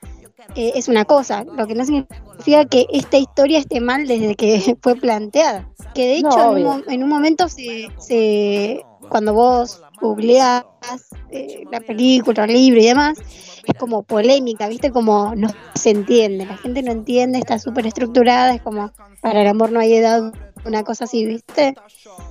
eh, 0.55 0.73
es 0.75 0.89
una 0.89 1.05
cosa, 1.05 1.45
lo 1.45 1.67
que 1.67 1.75
no 1.75 1.85
significa 1.85 2.65
que 2.67 2.87
esta 2.93 3.17
historia 3.17 3.59
esté 3.59 3.81
mal 3.81 4.07
desde 4.07 4.35
que 4.35 4.77
fue 4.83 4.97
planteada. 4.97 5.69
Que 5.95 6.07
de 6.07 6.17
hecho 6.19 6.57
en, 6.57 7.03
un, 7.03 7.09
momento 7.09 7.49
se, 7.49 8.83
cuando 9.09 9.33
vos 9.33 9.81
googleás 10.01 10.65
eh, 11.31 11.65
la 11.71 11.81
película, 11.81 12.45
el 12.45 12.53
libro 12.53 12.81
y 12.81 12.87
demás, 12.87 13.19
es 13.65 13.75
como 13.79 14.03
polémica, 14.03 14.69
¿viste? 14.69 14.91
Como 14.91 15.35
no 15.37 15.49
se 15.75 15.91
entiende, 15.91 16.47
la 16.47 16.57
gente 16.57 16.83
no 16.83 16.93
entiende, 16.93 17.39
está 17.39 17.59
súper 17.59 17.87
estructurada, 17.87 18.55
es 18.55 18.63
como 18.63 18.93
para 19.21 19.43
el 19.43 19.47
amor 19.47 19.73
no 19.73 19.81
hay 19.81 19.95
edad, 19.95 20.33
una 20.65 20.83
cosa 20.83 21.05
así, 21.05 21.25
¿viste? 21.25 21.75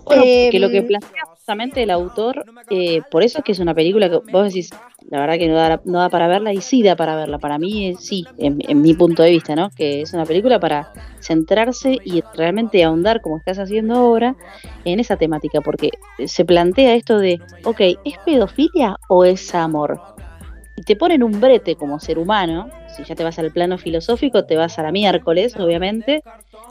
Bueno, 0.06 0.24
que 0.24 0.60
lo 0.60 0.70
que 0.70 0.78
em, 0.78 0.88
plantea 0.88 1.24
justamente 1.44 1.84
el 1.84 1.92
autor, 1.92 2.46
eh, 2.70 3.02
por 3.12 3.22
eso 3.22 3.40
es 3.40 3.44
que 3.44 3.52
es 3.52 3.60
una 3.60 3.74
película 3.74 4.10
que 4.10 4.20
vos 4.32 4.46
decís, 4.46 4.70
la 5.10 5.20
verdad 5.20 5.38
que 5.38 5.50
no 5.50 5.56
da, 5.56 5.82
no 5.84 6.00
da 6.00 6.08
para 6.08 6.30
verla 6.30 6.54
y 6.54 6.62
sí 6.62 6.82
da 6.82 6.96
para 6.96 7.18
verla. 7.18 7.38
Para 7.38 7.60
mí 7.60 7.90
eh, 7.90 7.96
sí, 8.00 8.26
en, 8.38 8.82
mi 8.82 8.94
punto 8.94 9.24
de 9.24 9.32
vista, 9.32 9.54
¿no? 9.54 9.70
Que 9.72 10.04
es 10.04 10.14
una 10.14 10.24
película 10.24 10.58
para 10.62 10.94
centrarse 11.20 11.98
y 12.06 12.24
realmente 12.34 12.82
ahondar, 12.82 13.20
como 13.20 13.40
estás 13.40 13.60
haciendo 13.60 13.96
ahora, 13.96 14.38
en 14.86 15.02
esa 15.02 15.18
temática, 15.18 15.60
porque 15.60 15.90
se 16.26 16.46
plantea 16.46 16.96
esto 16.96 17.20
de, 17.20 17.42
ok, 17.66 17.82
¿es 18.06 18.18
pedofilia 18.26 18.96
o 19.10 19.26
es 19.26 19.54
amor? 19.54 20.00
Y 20.78 20.84
te 20.84 20.96
ponen 20.96 21.24
un 21.24 21.42
brete 21.42 21.76
como 21.76 22.00
ser 22.00 22.20
humano, 22.20 22.70
si 22.96 23.04
ya 23.04 23.16
te 23.16 23.24
vas 23.26 23.38
al 23.38 23.52
plano 23.52 23.78
filosófico, 23.78 24.46
te 24.46 24.56
vas 24.56 24.80
a 24.80 24.84
la 24.84 24.94
miércoles, 24.94 25.58
obviamente, 25.58 26.24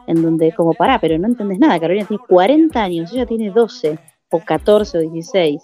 en 0.06 0.22
donde 0.22 0.50
como 0.52 0.72
pará, 0.72 0.98
pero 0.98 1.18
no 1.18 1.26
entendés 1.26 1.58
nada, 1.58 1.78
Carolina 1.78 2.06
tiene 2.06 2.22
40 2.26 2.82
años, 2.82 3.12
ella 3.12 3.26
tiene 3.26 3.50
12 3.50 3.98
o 4.32 4.40
14 4.40 4.98
o 4.98 5.00
16 5.00 5.62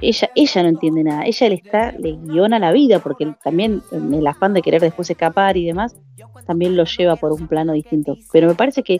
ella, 0.00 0.30
ella 0.34 0.62
no 0.62 0.68
entiende 0.68 1.04
nada, 1.04 1.24
ella 1.24 1.48
le 1.48 1.54
está, 1.54 1.92
le 1.92 2.12
guiona 2.12 2.58
la 2.58 2.72
vida, 2.72 2.98
porque 2.98 3.32
también 3.42 3.82
en 3.92 4.12
el 4.14 4.26
afán 4.26 4.52
de 4.54 4.62
querer 4.62 4.80
después 4.80 5.08
escapar 5.10 5.56
y 5.56 5.66
demás, 5.66 5.96
también 6.46 6.76
lo 6.76 6.84
lleva 6.84 7.16
por 7.16 7.32
un 7.32 7.46
plano 7.46 7.72
distinto. 7.72 8.16
Pero 8.32 8.48
me 8.48 8.54
parece 8.54 8.82
que 8.82 8.98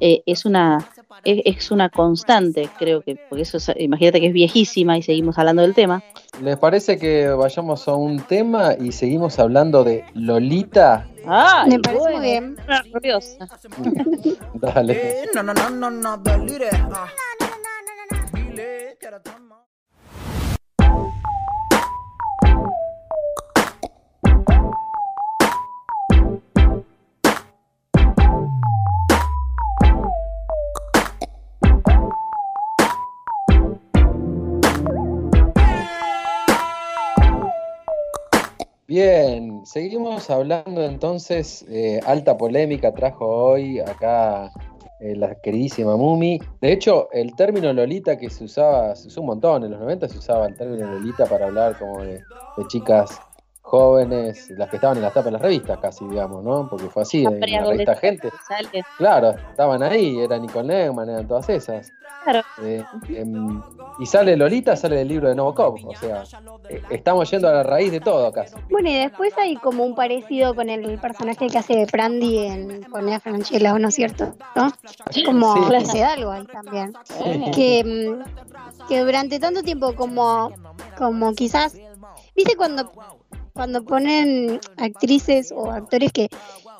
eh, 0.00 0.22
es 0.26 0.44
una 0.44 0.86
es, 1.24 1.70
una 1.70 1.88
constante, 1.88 2.68
creo 2.78 3.00
que, 3.00 3.16
porque 3.28 3.42
eso 3.42 3.58
imagínate 3.76 4.20
que 4.20 4.26
es 4.26 4.32
viejísima 4.32 4.98
y 4.98 5.02
seguimos 5.02 5.38
hablando 5.38 5.62
del 5.62 5.74
tema. 5.74 6.02
¿Les 6.42 6.56
parece 6.56 6.98
que 6.98 7.28
vayamos 7.28 7.88
a 7.88 7.94
un 7.94 8.20
tema 8.20 8.74
y 8.78 8.92
seguimos 8.92 9.38
hablando 9.38 9.84
de 9.84 10.04
Lolita? 10.14 11.06
Ah, 11.26 11.64
me 11.68 11.78
parece 11.78 12.10
muy 12.10 12.20
bien. 12.20 12.56
Dale. 14.54 15.22
No, 15.34 15.42
no, 15.42 15.54
no, 15.54 15.70
no, 15.70 15.90
no, 15.90 16.22
Bien, 38.86 39.66
seguimos 39.66 40.30
hablando 40.30 40.82
entonces, 40.82 41.66
eh, 41.68 42.00
alta 42.06 42.38
polémica 42.38 42.94
trajo 42.94 43.26
hoy 43.26 43.80
acá 43.80 44.50
eh, 45.00 45.16
la 45.16 45.34
queridísima 45.36 45.96
Mumi. 45.96 46.40
De 46.60 46.72
hecho, 46.72 47.08
el 47.12 47.34
término 47.36 47.72
Lolita 47.72 48.16
que 48.16 48.30
se 48.30 48.44
usaba, 48.44 48.94
se 48.96 49.08
usó 49.08 49.20
un 49.20 49.28
montón, 49.28 49.64
en 49.64 49.72
los 49.72 49.80
90 49.80 50.08
se 50.08 50.18
usaba 50.18 50.46
el 50.46 50.56
término 50.56 50.90
Lolita 50.90 51.26
para 51.26 51.46
hablar 51.46 51.78
como 51.78 52.02
de 52.02 52.22
chicas 52.68 53.20
jóvenes, 53.64 54.50
las 54.50 54.68
que 54.68 54.76
estaban 54.76 54.98
en 54.98 55.02
las 55.02 55.12
tapas 55.14 55.24
de 55.24 55.30
las 55.32 55.40
revistas 55.40 55.78
casi, 55.78 56.04
digamos, 56.04 56.44
¿no? 56.44 56.68
Porque 56.68 56.84
fue 56.90 57.02
así, 57.02 57.24
en 57.24 57.40
la 57.40 57.64
revista 57.64 57.96
Gente. 57.96 58.30
Claro, 58.98 59.30
estaban 59.50 59.82
ahí, 59.82 60.20
eran 60.20 60.42
Nicole 60.42 60.68
Neumann, 60.68 61.08
eran 61.08 61.26
todas 61.26 61.48
esas. 61.48 61.90
Claro. 62.24 62.42
Eh, 62.62 62.84
em, 63.08 63.62
y 63.98 64.06
sale 64.06 64.36
Lolita, 64.36 64.76
sale 64.76 64.96
del 64.96 65.08
libro 65.08 65.28
de 65.30 65.34
Novokov, 65.34 65.76
o 65.86 65.94
sea, 65.96 66.24
eh, 66.68 66.82
estamos 66.90 67.30
yendo 67.30 67.48
a 67.48 67.52
la 67.52 67.62
raíz 67.62 67.90
de 67.90 68.00
todo 68.00 68.30
casi. 68.32 68.54
Bueno, 68.70 68.90
y 68.90 68.98
después 68.98 69.32
hay 69.38 69.56
como 69.56 69.82
un 69.82 69.94
parecido 69.94 70.54
con 70.54 70.68
el 70.68 70.98
personaje 70.98 71.46
que 71.46 71.58
hace 71.58 71.86
Brandy 71.90 72.38
en 72.38 72.80
Ponea 72.90 73.18
Franchella, 73.18 73.78
¿no 73.78 73.88
es 73.88 73.94
cierto? 73.94 74.34
¿No? 74.54 74.70
Como 75.24 75.70
que 75.70 75.86
se 75.86 76.00
da 76.00 76.12
algo 76.12 76.30
ahí 76.30 76.44
también. 76.44 76.92
Que, 77.54 77.78
em, 77.80 78.22
que 78.88 79.00
durante 79.00 79.38
tanto 79.38 79.62
tiempo 79.62 79.94
como, 79.94 80.52
como 80.98 81.32
quizás, 81.34 81.78
¿viste 82.36 82.56
cuando 82.56 82.90
cuando 83.54 83.84
ponen 83.84 84.60
actrices 84.76 85.52
o 85.54 85.70
actores 85.70 86.12
que, 86.12 86.28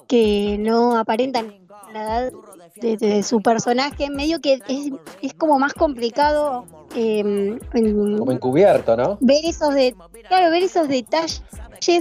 que 0.08 0.56
no 0.58 0.96
aparentan 0.96 1.54
la 1.92 2.02
edad 2.02 2.32
de, 2.80 3.22
su 3.22 3.40
personaje, 3.40 4.10
medio 4.10 4.40
que 4.40 4.54
es, 4.66 4.90
es 5.22 5.34
como 5.34 5.58
más 5.58 5.72
complicado. 5.72 6.66
Eh, 6.96 7.58
como 7.72 8.32
encubierto, 8.32 8.96
¿no? 8.96 9.18
Ver 9.20 9.44
esos, 9.44 9.74
de, 9.74 9.94
claro, 10.28 10.50
ver 10.50 10.62
esos 10.64 10.88
detalles 10.88 11.42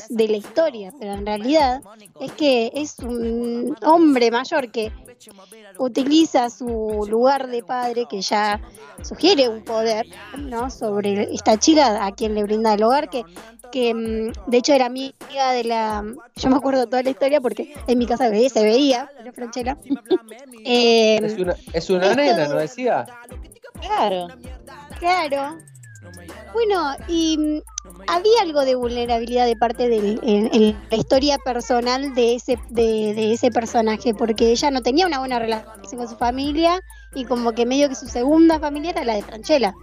de 0.10 0.28
la 0.28 0.38
historia, 0.38 0.94
pero 0.98 1.14
en 1.14 1.26
realidad 1.26 1.82
es 2.22 2.32
que 2.34 2.72
es 2.74 3.00
un 3.00 3.76
hombre 3.84 4.32
mayor 4.32 4.72
que 4.72 4.92
utiliza 5.78 6.50
su 6.50 7.06
lugar 7.10 7.48
de 7.48 7.64
padre 7.64 8.06
que 8.10 8.22
ya 8.22 8.62
sugiere 9.02 9.50
un 9.50 9.64
poder 9.64 10.06
no 10.38 10.70
sobre 10.70 11.34
esta 11.34 11.58
chica 11.60 12.06
a 12.06 12.12
quien 12.14 12.34
le 12.34 12.44
brinda 12.44 12.74
el 12.74 12.84
hogar 12.84 13.10
que 13.10 13.24
que 13.72 13.94
mm, 13.94 14.50
de 14.50 14.58
hecho 14.58 14.74
era 14.74 14.86
amiga 14.86 15.52
de 15.52 15.64
la 15.64 16.04
yo 16.36 16.50
me 16.50 16.56
acuerdo 16.56 16.86
toda 16.86 17.04
la 17.04 17.10
historia 17.10 17.42
porque 17.42 17.74
en 17.88 17.98
mi 17.98 18.06
casa 18.06 18.30
se 18.30 18.64
veía 18.64 19.10
la 19.24 19.32
Franchella. 19.34 19.78
Eh, 20.66 21.20
es 21.22 21.38
una, 21.38 21.56
es 21.74 21.90
una 21.90 22.16
nena 22.16 22.48
no 22.48 22.56
decía 22.56 23.06
claro 23.82 24.28
claro 25.00 25.58
bueno 26.54 26.96
y 27.08 27.38
mm, 27.38 27.62
había 28.08 28.42
algo 28.42 28.66
de 28.66 28.76
vulnerabilidad 28.76 29.46
de 29.46 29.56
parte 29.56 29.90
de 29.90 30.20
en, 30.24 30.78
la 30.90 30.98
historia 30.98 31.38
personal 31.38 32.14
de 32.14 32.36
ese 32.36 32.58
de, 32.70 33.34
ese 33.34 33.52
personaje 33.52 34.14
porque 34.14 34.52
ella 34.52 34.72
no 34.72 34.82
tenía 34.82 35.08
una 35.08 35.20
buena 35.20 35.40
relación 35.40 35.98
con 35.98 36.08
su 36.08 36.16
familia 36.16 36.80
y 37.16 37.26
como 37.26 37.54
que 37.54 37.66
medio 37.66 37.90
que 37.90 37.96
su 37.96 38.08
segunda 38.08 38.60
familia 38.60 38.92
era 38.92 39.04
la 39.04 39.16
de 39.16 39.22
Franchella. 39.22 39.74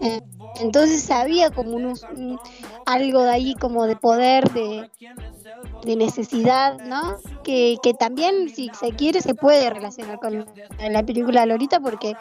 Eh, 0.00 0.20
entonces 0.60 1.10
había 1.10 1.50
como 1.50 1.76
unos, 1.76 2.06
algo 2.86 3.22
de 3.22 3.30
ahí 3.30 3.54
como 3.54 3.86
de 3.86 3.96
poder 3.96 4.50
de, 4.52 4.90
de 5.84 5.96
necesidad 5.96 6.78
no 6.80 7.16
que, 7.44 7.76
que, 7.82 7.94
también 7.94 8.48
si 8.48 8.70
se 8.78 8.90
quiere 8.92 9.20
se 9.20 9.34
puede 9.34 9.70
relacionar 9.70 10.18
con 10.18 10.46
la 10.80 11.02
película 11.04 11.46
Lolita 11.46 11.80
porque 11.80 12.16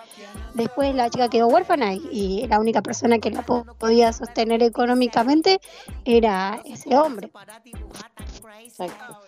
después 0.54 0.94
la 0.96 1.10
chica 1.10 1.30
quedó 1.30 1.48
huérfana 1.48 1.94
y, 1.94 2.46
la 2.48 2.60
única 2.60 2.82
persona 2.82 3.20
que 3.20 3.32
la 3.32 3.42
podía 3.44 4.14
sostener 4.14 4.62
económicamente 4.62 5.60
era 6.04 6.62
ese 6.66 6.96
hombre. 6.98 7.32
Exacto. 8.64 9.20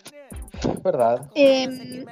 verdad. 0.82 1.28
Em, 1.34 2.04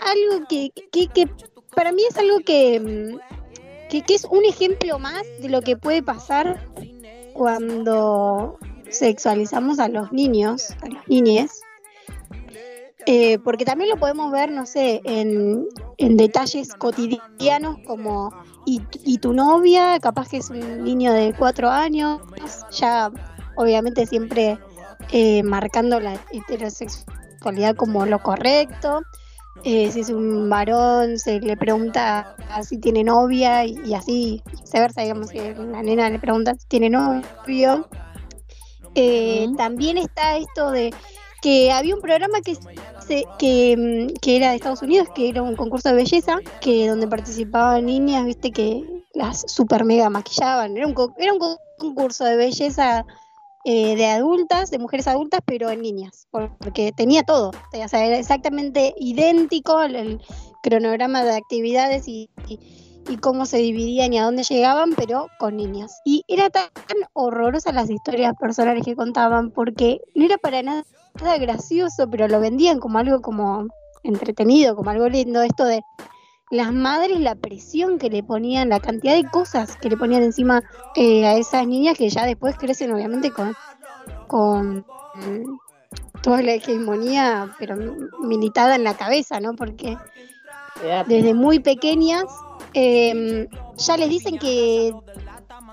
algo 0.00 0.46
que, 0.48 0.70
que, 0.90 1.28
para 1.74 1.92
mí 1.92 2.02
es 2.08 2.16
algo 2.16 2.38
que, 2.40 3.18
que, 3.88 4.14
es 4.14 4.24
un 4.24 4.44
ejemplo 4.44 4.98
más 4.98 5.22
de 5.40 5.48
lo 5.48 5.62
que 5.62 5.76
puede 5.76 6.02
pasar 6.02 6.66
cuando 7.34 8.58
sexualizamos 8.90 9.78
a 9.78 9.88
los 9.88 10.12
niños, 10.12 10.70
a 10.82 10.88
las 10.88 11.08
niñas. 11.08 11.60
Eh, 13.06 13.38
porque 13.38 13.64
también 13.64 13.88
lo 13.88 13.96
podemos 13.96 14.30
ver, 14.30 14.50
no 14.50 14.66
sé, 14.66 15.00
en, 15.04 15.66
detalles 15.96 16.74
cotidianos 16.74 17.78
como 17.86 18.30
y, 18.66 19.18
tu 19.18 19.32
novia, 19.32 19.98
capaz 19.98 20.28
que 20.28 20.36
es 20.36 20.50
un 20.50 20.84
niño 20.84 21.14
de 21.14 21.32
cuatro 21.32 21.70
años, 21.70 22.20
ya 22.70 23.10
obviamente 23.56 24.04
siempre 24.04 24.58
eh, 25.10 25.42
marcando 25.42 26.00
la 26.00 26.20
heterosexualidad 26.32 27.76
como 27.76 28.04
lo 28.04 28.18
correcto. 28.18 29.00
Eh, 29.64 29.90
si 29.90 30.00
es 30.00 30.10
un 30.10 30.48
varón, 30.48 31.18
se 31.18 31.40
le 31.40 31.56
pregunta 31.56 32.36
si 32.62 32.78
tiene 32.78 33.04
novia 33.04 33.64
y, 33.64 33.94
así 33.94 34.42
viceversa, 34.50 35.00
digamos, 35.00 35.30
que 35.30 35.56
una 35.58 35.82
nena 35.82 36.10
le 36.10 36.18
pregunta 36.18 36.54
si 36.54 36.66
tiene 36.68 36.90
novio. 36.90 37.88
También 39.56 39.98
está 39.98 40.36
esto 40.36 40.70
de 40.70 40.92
que 41.40 41.70
había 41.70 41.94
un 41.94 42.00
programa 42.00 42.40
que, 42.40 42.56
que, 43.38 44.14
que, 44.20 44.36
era 44.36 44.50
de 44.50 44.56
Estados 44.56 44.82
Unidos, 44.82 45.08
que 45.14 45.28
era 45.28 45.42
un 45.42 45.54
concurso 45.54 45.88
de 45.90 45.94
belleza, 45.94 46.38
que 46.60 46.88
donde 46.88 47.06
participaban 47.06 47.86
niñas, 47.86 48.24
viste, 48.24 48.50
que 48.50 48.84
las 49.14 49.44
super 49.46 49.84
mega 49.84 50.10
maquillaban. 50.10 50.76
Era 50.76 50.86
un, 50.86 50.94
era 51.18 51.32
un 51.32 51.56
concurso 51.78 52.24
de 52.24 52.36
belleza 52.36 53.04
eh, 53.64 53.94
de 53.94 54.06
adultas, 54.06 54.70
de 54.70 54.78
mujeres 54.78 55.06
adultas, 55.06 55.40
pero 55.44 55.70
en 55.70 55.82
niñas, 55.82 56.26
porque 56.30 56.92
tenía 56.96 57.22
todo. 57.22 57.50
O 57.50 57.88
sea, 57.88 58.04
era 58.04 58.18
exactamente 58.18 58.94
idéntico 58.98 59.80
el, 59.82 60.20
cronograma 60.62 61.22
de 61.22 61.36
actividades 61.36 62.08
y 62.08 62.28
y 62.48 62.58
cómo 63.16 63.46
se 63.46 63.58
dividían 63.58 64.12
y 64.12 64.18
a 64.18 64.24
dónde 64.24 64.42
llegaban, 64.42 64.92
pero 64.96 65.28
con 65.38 65.56
niñas. 65.56 66.00
Y 66.04 66.24
era 66.28 66.50
tan 66.50 66.68
horrorosa 67.14 67.72
las 67.72 67.90
historias 67.90 68.34
personales 68.38 68.84
que 68.84 68.94
contaban, 68.94 69.50
porque 69.50 70.00
no 70.14 70.24
era 70.24 70.38
para 70.38 70.62
nada, 70.62 70.84
gracioso, 71.40 72.08
pero 72.10 72.28
lo 72.28 72.38
vendían 72.38 72.78
como 72.78 72.98
algo 72.98 73.20
como 73.20 73.66
entretenido, 74.02 74.76
como 74.76 74.90
algo 74.90 75.08
lindo, 75.08 75.42
esto 75.42 75.64
de 75.64 75.82
las 76.50 76.72
madres, 76.72 77.20
la 77.20 77.34
presión 77.34 77.98
que 77.98 78.08
le 78.08 78.22
ponían, 78.22 78.68
la 78.68 78.80
cantidad 78.80 79.14
de 79.14 79.28
cosas 79.28 79.76
que 79.76 79.90
le 79.90 79.96
ponían 79.96 80.22
encima 80.22 80.62
eh, 80.94 81.26
a 81.26 81.34
esas 81.34 81.66
niñas 81.66 81.98
que 81.98 82.08
ya 82.08 82.24
después 82.24 82.56
crecen 82.56 82.92
obviamente 82.92 83.30
con, 83.30 83.54
con 84.28 84.84
toda 86.22 86.42
la 86.42 86.52
hegemonía, 86.52 87.54
pero 87.58 87.76
militada 88.20 88.76
en 88.76 88.84
la 88.84 88.94
cabeza, 88.94 89.40
¿no? 89.40 89.54
Porque 89.54 89.96
desde 91.06 91.34
muy 91.34 91.58
pequeñas 91.58 92.24
eh, 92.74 93.48
ya 93.76 93.96
les 93.96 94.08
dicen 94.08 94.38
que 94.38 94.92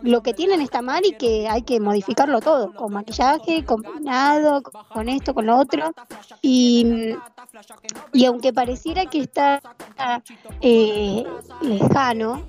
lo 0.01 0.21
que 0.21 0.33
tienen 0.33 0.61
está 0.61 0.81
mal 0.81 1.05
y 1.05 1.13
que 1.13 1.47
hay 1.47 1.61
que 1.63 1.79
modificarlo 1.79 2.41
todo, 2.41 2.73
con 2.73 2.93
maquillaje, 2.93 3.63
con 3.65 3.81
peinado, 3.81 4.61
con 4.61 5.09
esto, 5.09 5.33
con 5.33 5.45
lo 5.45 5.57
otro. 5.57 5.93
Y, 6.41 7.15
y 8.13 8.25
aunque 8.25 8.53
pareciera 8.53 9.05
que 9.05 9.19
está 9.19 9.61
eh, 10.61 11.23
lejano, 11.61 12.43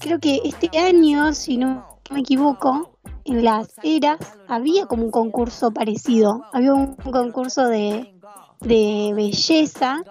creo 0.00 0.18
que 0.18 0.40
este 0.44 0.76
año, 0.78 1.32
si 1.32 1.56
no 1.56 1.86
me 2.10 2.20
equivoco, 2.20 2.98
en 3.24 3.44
las 3.44 3.68
eras 3.82 4.18
había 4.48 4.86
como 4.86 5.04
un 5.04 5.10
concurso 5.10 5.70
parecido. 5.70 6.44
Había 6.52 6.74
un 6.74 6.96
concurso 6.96 7.68
de, 7.68 8.14
de 8.60 9.12
belleza 9.14 10.02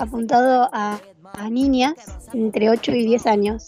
apuntado 0.00 0.68
a 0.72 0.98
a 1.34 1.50
niñas 1.50 1.94
entre 2.32 2.70
8 2.70 2.92
y 2.92 3.04
10 3.06 3.26
años. 3.26 3.66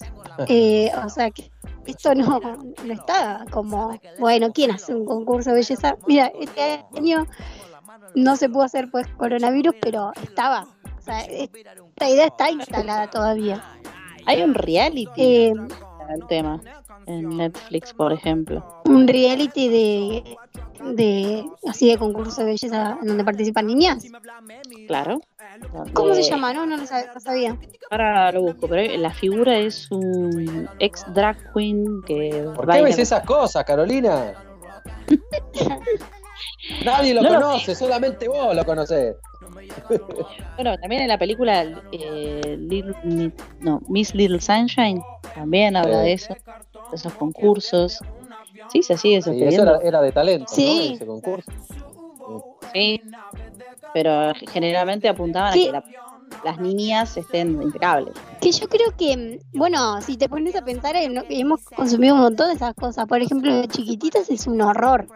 Eh, 0.49 0.91
o 1.05 1.09
sea 1.09 1.31
que 1.31 1.51
esto 1.87 2.15
no, 2.15 2.41
no 2.41 2.93
está 2.93 3.45
como, 3.51 3.99
bueno, 4.19 4.53
¿quién 4.53 4.71
hace 4.71 4.95
un 4.95 5.05
concurso 5.05 5.51
de 5.51 5.57
belleza? 5.57 5.97
Mira, 6.07 6.33
este 6.41 6.85
año 6.97 7.27
no 8.15 8.37
se 8.37 8.49
pudo 8.49 8.63
hacer 8.63 8.91
pues 8.91 9.07
coronavirus, 9.17 9.75
pero 9.81 10.13
estaba. 10.23 10.67
O 10.99 11.03
sea, 11.03 11.21
esta 11.23 12.09
idea 12.09 12.27
está 12.27 12.51
instalada 12.51 13.11
todavía. 13.11 13.63
Hay 14.27 14.43
un 14.43 14.55
reality 14.55 15.09
Eh, 15.17 15.53
el 16.09 16.27
tema 16.27 16.61
en 17.07 17.29
Netflix, 17.37 17.93
por 17.93 18.13
ejemplo. 18.13 18.83
un 18.85 19.09
reality 19.09 19.69
de, 19.69 20.37
de 20.95 21.45
así 21.67 21.89
de 21.89 21.99
concurso 21.99 22.43
de 22.43 22.49
belleza 22.49 22.99
en 23.01 23.09
donde 23.09 23.25
participan 23.25 23.67
niñas. 23.67 24.05
Claro. 24.87 25.21
¿Cómo 25.95 26.15
se 26.15 26.21
Eh, 26.21 26.25
llama? 26.25 26.53
No, 26.53 26.67
no 26.67 26.77
lo 26.77 26.83
sab- 26.85 27.13
no 27.15 27.21
sabía. 27.21 27.57
Ahora 27.91 28.33
lo 28.33 28.43
busco, 28.43 28.69
pero 28.69 28.97
la 28.99 29.11
figura 29.11 29.59
es 29.59 29.91
un 29.91 30.69
ex 30.79 31.05
drag 31.15 31.37
queen 31.53 32.03
que 32.07 32.49
¿Por 32.55 32.69
qué 32.71 32.83
ves 32.83 32.99
esas 32.99 33.25
cosas, 33.25 33.65
Carolina? 33.65 34.35
Nadie 36.85 37.15
lo 37.15 37.23
No 37.23 37.31
lo 37.31 37.41
conoce, 37.41 37.75
solamente 37.75 38.29
vos 38.29 38.55
lo 38.55 38.65
conocés. 38.65 39.17
Bueno, 40.57 40.77
también 40.79 41.03
en 41.03 41.09
la 41.09 41.19
película 41.19 41.63
eh, 41.93 42.57
Little- 42.59 42.97
Mi- 43.05 43.33
no, 43.61 43.81
Miss 43.89 44.15
Little 44.15 44.41
Sunshine 44.41 45.03
también 45.35 45.77
habla 45.77 45.99
Sí. 46.01 46.05
de 46.05 46.13
eso, 46.13 46.35
de 46.35 46.97
esos 46.97 47.13
concursos. 47.15 47.99
Sí, 48.69 48.83
se 48.83 48.97
sigue 48.97 49.21
Sí, 49.23 49.43
eso 49.43 49.63
era, 49.63 49.79
era 49.83 50.01
de 50.01 50.13
talento, 50.13 50.47
Sí. 50.55 50.89
¿no? 50.91 50.95
Ese 50.97 51.07
concurso. 51.07 51.51
Sí, 52.73 53.03
pero 53.95 54.33
generalmente 54.53 55.09
apuntaban 55.09 55.51
a 55.51 55.55
que 55.55 55.71
la- 55.73 55.85
las 56.45 56.59
niñas 56.59 57.15
estén 57.19 57.61
impecables. 57.63 58.15
Que 58.41 58.51
yo 58.53 58.67
creo 58.67 58.97
que, 58.97 59.39
bueno, 59.53 60.01
si 60.01 60.17
te 60.17 60.29
pones 60.31 60.57
a 60.57 60.65
pensar, 60.65 60.97
hemos 60.97 61.63
consumido 61.65 62.15
un 62.15 62.23
montón 62.23 62.49
de 62.49 62.55
esas 62.55 62.75
cosas. 62.75 63.07
Por 63.07 63.21
ejemplo, 63.21 63.55
de 63.55 63.69
chiquititas 63.69 64.31
es 64.31 64.47
un 64.47 64.61
horror. 64.63 65.07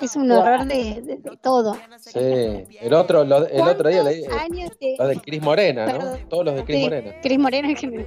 Es 0.00 0.16
un 0.16 0.30
horror 0.32 0.64
de, 0.66 1.00
de- 1.02 1.16
de 1.18 1.36
todo. 1.40 1.76
Sí. 2.00 2.18
El 2.18 2.94
otro, 2.94 3.24
lo- 3.24 3.46
el 3.46 3.60
otro 3.62 3.88
día 3.88 4.02
leí 4.02 4.24
¿Cuántos 4.24 4.58
eh, 4.58 4.70
te- 4.80 4.96
los 4.98 5.08
de 5.08 5.16
Cris 5.20 5.40
Morena, 5.42 5.86
¿no? 5.86 5.98
Perdón. 5.98 6.18
Todos 6.28 6.44
los 6.46 6.54
de 6.56 6.64
Cris 6.64 6.76
Sí. 6.78 6.84
Morena. 6.84 7.12
Cris 7.22 7.38
Morena 7.38 7.74
que 7.74 8.06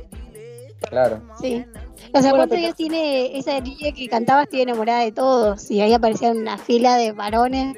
Claro. 0.89 1.21
Sí. 1.41 1.65
O 2.13 2.21
sea, 2.21 2.31
¿cuántos 2.31 2.57
años 2.57 2.75
tiene 2.75 3.37
esa 3.37 3.59
niña 3.61 3.91
que 3.93 4.07
cantaba 4.09 4.43
estoy 4.43 4.61
enamorada 4.61 4.99
de 5.03 5.11
todos? 5.13 5.69
Y 5.71 5.79
ahí 5.81 5.93
aparecía 5.93 6.31
una 6.31 6.57
fila 6.57 6.95
de 6.97 7.11
varones. 7.13 7.77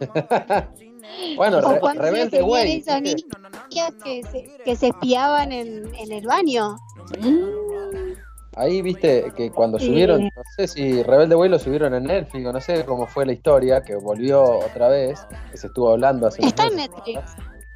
bueno, 1.36 1.58
¿O 1.58 1.60
Re- 1.60 1.80
cuántos 1.80 2.06
años 2.06 2.30
Rebelde 2.30 3.00
niñas 3.70 3.92
que 4.04 4.22
se, 4.24 4.44
que 4.64 4.76
se 4.76 4.88
espiaban 4.88 5.52
en, 5.52 5.94
en 5.94 6.12
el 6.12 6.26
baño? 6.26 6.76
Ahí 8.56 8.82
viste 8.82 9.32
que 9.36 9.50
cuando 9.52 9.78
Sí. 9.78 9.86
subieron, 9.86 10.24
no 10.24 10.42
sé 10.56 10.66
si 10.66 11.02
Rebelde 11.02 11.36
Way 11.36 11.48
lo 11.50 11.58
subieron 11.58 11.94
en 11.94 12.04
Netflix, 12.04 12.46
o 12.46 12.52
no 12.52 12.60
sé 12.60 12.84
cómo 12.84 13.06
fue 13.06 13.24
la 13.24 13.32
historia, 13.32 13.82
que 13.82 13.94
volvió 13.94 14.42
otra 14.42 14.88
vez, 14.88 15.20
que 15.50 15.56
se 15.56 15.68
estuvo 15.68 15.90
hablando 15.90 16.26
hace 16.26 16.44
Está 16.44 16.66
en. 16.66 16.76
Netflix. 16.76 17.20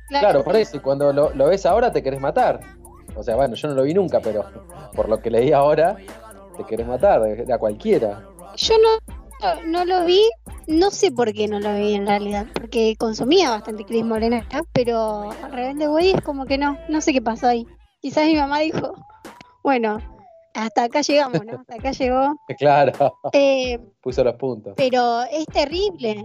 Claro, 0.08 0.44
por 0.44 0.56
eso, 0.56 0.76
y 0.76 0.80
cuando 0.80 1.12
lo, 1.12 1.32
lo 1.32 1.46
ves 1.46 1.64
ahora 1.64 1.90
te 1.92 2.02
querés 2.02 2.20
matar. 2.20 2.60
O 3.16 3.22
sea, 3.22 3.36
bueno, 3.36 3.54
yo 3.54 3.68
no 3.68 3.74
lo 3.74 3.84
vi 3.84 3.94
nunca, 3.94 4.20
pero 4.20 4.44
por 4.94 5.08
lo 5.08 5.20
que 5.20 5.30
leí 5.30 5.52
ahora, 5.52 5.96
te 6.56 6.64
querés 6.64 6.86
matar, 6.86 7.22
a 7.50 7.58
cualquiera. 7.58 8.22
Yo 8.56 8.74
no, 8.78 9.13
no 9.66 9.84
lo 9.84 10.04
vi, 10.04 10.22
no 10.66 10.90
sé 10.90 11.10
por 11.12 11.32
qué 11.32 11.48
no 11.48 11.60
lo 11.60 11.74
vi 11.74 11.94
en 11.94 12.06
realidad, 12.06 12.46
porque 12.54 12.94
consumía 12.98 13.50
bastante 13.50 13.84
Cris 13.84 14.04
Morena, 14.04 14.38
acá, 14.38 14.62
pero 14.72 15.30
Rebelde 15.50 15.88
Way 15.88 16.10
es 16.10 16.20
como 16.22 16.46
que 16.46 16.58
no, 16.58 16.76
no 16.88 17.00
sé 17.00 17.12
qué 17.12 17.22
pasó 17.22 17.48
ahí. 17.48 17.66
Quizás 18.00 18.26
mi 18.26 18.36
mamá 18.36 18.60
dijo, 18.60 18.94
bueno, 19.62 19.98
hasta 20.54 20.84
acá 20.84 21.00
llegamos, 21.00 21.44
¿no? 21.44 21.58
Hasta 21.60 21.74
acá 21.74 21.90
llegó. 21.92 22.34
Claro, 22.58 22.92
Eh, 23.32 23.78
puso 24.02 24.22
los 24.24 24.34
puntos. 24.36 24.74
pero 24.76 25.22
es 25.30 25.46
terrible. 25.46 26.24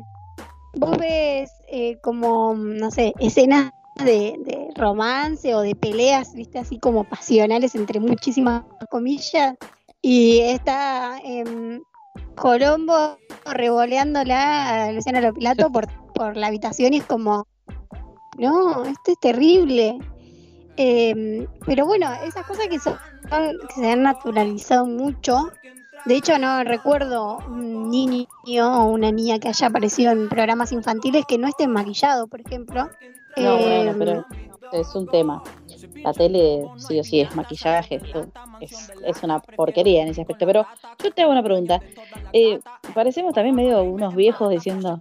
Vos 0.75 0.97
ves 0.97 1.51
eh, 1.67 1.97
como, 2.01 2.53
no 2.53 2.91
sé, 2.91 3.13
escenas 3.19 3.71
de, 3.95 4.35
de 4.45 4.67
romance 4.75 5.53
o 5.55 5.61
de 5.61 5.75
peleas, 5.75 6.33
viste, 6.33 6.59
así 6.59 6.79
como 6.79 7.03
pasionales 7.03 7.73
entre 7.75 7.99
muchísimas 7.99 8.63
comillas, 8.89 9.55
y 10.01 10.39
está 10.41 11.19
em, 11.23 11.81
Colombo 12.39 13.17
revoleándola 13.45 14.85
a 14.85 14.91
Luciana 14.91 15.21
Lopilato 15.21 15.71
por, 15.71 15.87
por 16.15 16.37
la 16.37 16.47
habitación 16.47 16.93
y 16.93 16.97
es 16.97 17.05
como, 17.05 17.47
no, 18.37 18.83
esto 18.85 19.11
es 19.11 19.19
terrible. 19.19 19.99
Em, 20.77 21.45
pero 21.65 21.85
bueno, 21.85 22.07
esas 22.25 22.45
cosas 22.45 22.67
que, 22.67 22.79
son, 22.79 22.95
que 23.29 23.73
se 23.75 23.91
han 23.91 24.03
naturalizado 24.03 24.85
mucho. 24.85 25.51
De 26.05 26.15
hecho, 26.15 26.37
no 26.39 26.63
recuerdo 26.63 27.39
un 27.49 27.89
niño 27.89 28.27
o 28.47 28.85
una 28.85 29.11
niña 29.11 29.39
que 29.39 29.49
haya 29.49 29.67
aparecido 29.67 30.13
en 30.13 30.29
programas 30.29 30.71
infantiles 30.71 31.25
que 31.27 31.37
no 31.37 31.49
esté 31.49 31.67
maquillado, 31.67 32.27
por 32.27 32.39
ejemplo. 32.39 32.89
No, 33.35 33.57
bueno, 33.57 33.91
Em, 33.91 33.99
pero 33.99 34.25
es 34.71 34.95
un 34.95 35.07
tema. 35.07 35.43
La 36.03 36.13
tele 36.13 36.65
sí 36.77 36.99
o 36.99 37.03
sí 37.03 37.21
es 37.21 37.35
maquillaje, 37.35 37.95
esto 37.95 38.27
es, 38.61 38.91
es 39.05 39.23
una 39.23 39.39
porquería 39.39 40.03
en 40.03 40.09
ese 40.09 40.21
aspecto. 40.21 40.45
Pero 40.45 40.65
yo 41.03 41.11
te 41.11 41.21
hago 41.21 41.31
una 41.31 41.43
pregunta. 41.43 41.81
Eh, 42.33 42.59
parecemos 42.93 43.33
también 43.33 43.55
medio 43.55 43.83
unos 43.83 44.15
viejos 44.15 44.49
diciendo, 44.49 44.99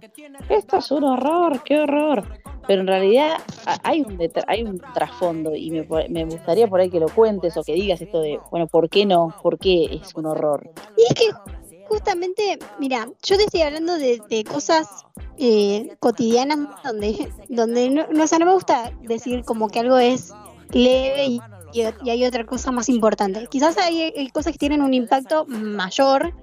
esto 0.49 0.77
es 0.77 0.91
un 0.91 1.03
horror, 1.03 1.63
qué 1.63 1.79
horror. 1.79 2.23
Pero 2.67 2.81
en 2.81 2.87
realidad 2.87 3.37
hay 3.83 4.01
un, 4.01 4.19
hay 4.47 4.63
un 4.63 4.79
trasfondo 4.93 5.55
y 5.55 5.71
me, 5.71 5.87
me 6.09 6.25
gustaría 6.25 6.67
por 6.67 6.79
ahí 6.79 6.89
que 6.89 6.99
lo 6.99 7.07
cuentes 7.07 7.57
o 7.57 7.63
que 7.63 7.73
digas 7.73 7.99
esto 8.01 8.21
de, 8.21 8.39
bueno, 8.51 8.67
¿por 8.67 8.89
qué 8.89 9.05
no? 9.05 9.33
¿Por 9.41 9.57
qué 9.57 9.85
es 9.85 10.13
un 10.13 10.27
horror? 10.27 10.69
Y 10.95 11.01
es 11.01 11.13
que 11.15 11.53
justamente, 11.89 12.59
mira, 12.77 13.07
yo 13.23 13.37
te 13.37 13.43
estoy 13.43 13.61
hablando 13.61 13.97
de, 13.97 14.21
de 14.29 14.43
cosas 14.43 15.05
eh, 15.37 15.95
cotidianas 15.99 16.59
donde, 16.83 17.31
donde 17.49 17.89
no, 17.89 18.05
no, 18.11 18.23
o 18.23 18.27
sea, 18.27 18.39
no 18.39 18.45
me 18.45 18.53
gusta 18.53 18.91
decir 19.01 19.43
como 19.43 19.69
que 19.69 19.79
algo 19.79 19.97
es 19.97 20.31
leve 20.71 21.25
y, 21.25 21.41
y- 21.73 21.83
y 22.03 22.09
hay 22.09 22.25
otra 22.25 22.45
cosa 22.45 22.71
más 22.71 22.89
importante. 22.89 23.47
Quizás 23.49 23.77
hay, 23.77 24.01
hay 24.01 24.29
cosas 24.29 24.53
que 24.53 24.59
tienen 24.59 24.81
un 24.81 24.93
impacto 24.93 25.45
mayor 25.45 26.33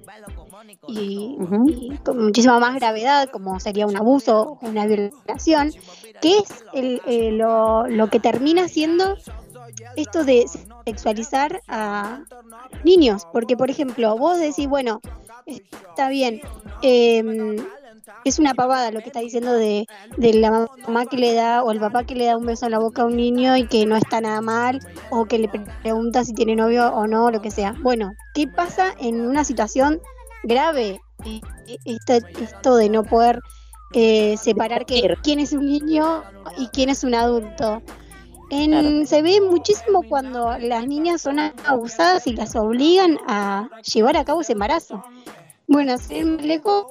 y 0.87 1.35
con 2.03 2.23
muchísima 2.25 2.59
más 2.59 2.75
gravedad, 2.75 3.29
como 3.29 3.59
sería 3.59 3.85
un 3.87 3.95
abuso 3.97 4.57
o 4.61 4.67
una 4.67 4.85
violación, 4.85 5.71
que 6.21 6.39
es 6.39 6.49
el, 6.73 7.01
eh, 7.05 7.31
lo, 7.31 7.87
lo 7.87 8.09
que 8.09 8.19
termina 8.19 8.67
siendo 8.67 9.15
esto 9.95 10.23
de 10.23 10.45
sexualizar 10.85 11.61
a 11.67 12.23
niños. 12.83 13.23
Porque, 13.31 13.55
por 13.57 13.69
ejemplo, 13.69 14.17
vos 14.17 14.39
decís, 14.39 14.67
bueno, 14.67 15.01
está 15.45 16.09
bien, 16.09 16.41
eh, 16.81 17.57
es 18.25 18.39
una 18.39 18.53
pavada 18.53 18.91
lo 18.91 18.99
que 18.99 19.07
está 19.07 19.19
diciendo 19.19 19.53
de, 19.53 19.85
de 20.17 20.33
la 20.33 20.67
mamá 20.85 21.05
que 21.05 21.17
le 21.17 21.33
da 21.33 21.63
o 21.63 21.71
el 21.71 21.79
papá 21.79 22.03
que 22.03 22.15
le 22.15 22.25
da 22.25 22.37
un 22.37 22.45
beso 22.45 22.65
en 22.65 22.71
la 22.71 22.79
boca 22.79 23.01
a 23.01 23.05
un 23.05 23.15
niño 23.15 23.55
y 23.57 23.67
que 23.67 23.85
no 23.85 23.95
está 23.95 24.21
nada 24.21 24.41
mal, 24.41 24.79
o 25.09 25.25
que 25.25 25.39
le 25.39 25.47
pre- 25.49 25.65
pregunta 25.81 26.23
si 26.23 26.33
tiene 26.33 26.55
novio 26.55 26.87
o 26.93 27.07
no, 27.07 27.31
lo 27.31 27.41
que 27.41 27.51
sea. 27.51 27.75
Bueno, 27.81 28.11
¿qué 28.33 28.47
pasa 28.47 28.93
en 28.99 29.21
una 29.21 29.43
situación 29.43 29.99
grave? 30.43 30.99
Eh, 31.25 31.41
eh, 31.67 31.77
Esto, 31.85 32.13
esto 32.39 32.75
de 32.75 32.89
no 32.89 33.03
poder 33.03 33.39
eh, 33.93 34.35
separar 34.37 34.85
que, 34.85 35.15
quién 35.23 35.39
es 35.39 35.53
un 35.53 35.65
niño 35.65 36.23
y 36.57 36.67
quién 36.67 36.89
es 36.89 37.03
un 37.03 37.15
adulto. 37.15 37.81
En- 38.49 38.71
Claro. 38.71 39.05
Se 39.05 39.21
ve 39.21 39.41
muchísimo 39.41 40.03
cuando 40.03 40.57
las 40.59 40.87
niñas 40.87 41.21
son 41.21 41.37
abusadas 41.65 42.27
y 42.27 42.33
las 42.33 42.55
obligan 42.55 43.17
a 43.27 43.69
llevar 43.93 44.15
a 44.15 44.23
cabo 44.23 44.41
ese 44.41 44.53
embarazo. 44.53 45.03
Bueno, 45.67 45.93
más 45.93 46.09
lejos, 46.09 46.85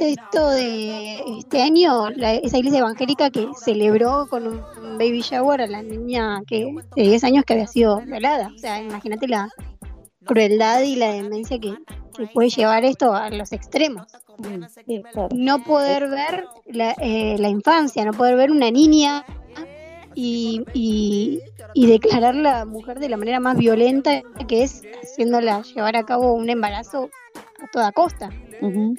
esto 0.00 0.50
de 0.50 1.20
este 1.38 1.62
año, 1.62 2.10
la- 2.10 2.34
esa 2.34 2.58
iglesia 2.58 2.80
evangélica 2.80 3.30
que 3.30 3.48
celebró 3.56 4.26
con 4.28 4.46
un 4.46 4.62
baby 4.98 5.20
shower 5.20 5.60
a 5.62 5.66
la 5.66 5.82
niña 5.82 6.42
que 6.46 6.74
de 6.96 7.02
10 7.02 7.24
años 7.24 7.44
que 7.44 7.54
había 7.54 7.66
sido 7.66 8.00
violada. 8.00 8.50
O 8.54 8.58
sea, 8.58 8.82
imagínate 8.82 9.28
la 9.28 9.48
crueldad 10.24 10.80
y 10.82 10.96
la 10.96 11.12
demencia 11.12 11.58
que, 11.58 11.74
puede 12.34 12.50
llevar 12.50 12.84
esto 12.84 13.14
a 13.14 13.30
los 13.30 13.52
extremos. 13.52 14.06
No 15.34 15.64
poder 15.64 16.08
ver 16.08 16.44
la, 16.66 16.94
eh, 16.98 17.36
la 17.38 17.48
infancia, 17.48 18.04
no 18.04 18.12
poder 18.12 18.36
ver 18.36 18.50
una 18.50 18.70
niña 18.70 19.24
y, 20.14 20.62
y, 20.74 21.86
declarar 21.86 22.34
la 22.34 22.64
mujer 22.64 22.98
de 22.98 23.08
la 23.08 23.16
manera 23.16 23.40
más 23.40 23.56
violenta 23.56 24.20
que 24.46 24.62
es 24.62 24.82
haciéndola 25.02 25.62
llevar 25.62 25.96
a 25.96 26.04
cabo 26.04 26.34
un 26.34 26.50
embarazo 26.50 27.08
a 27.62 27.66
toda 27.70 27.92
costa. 27.92 28.30
Ujú. 28.60 28.94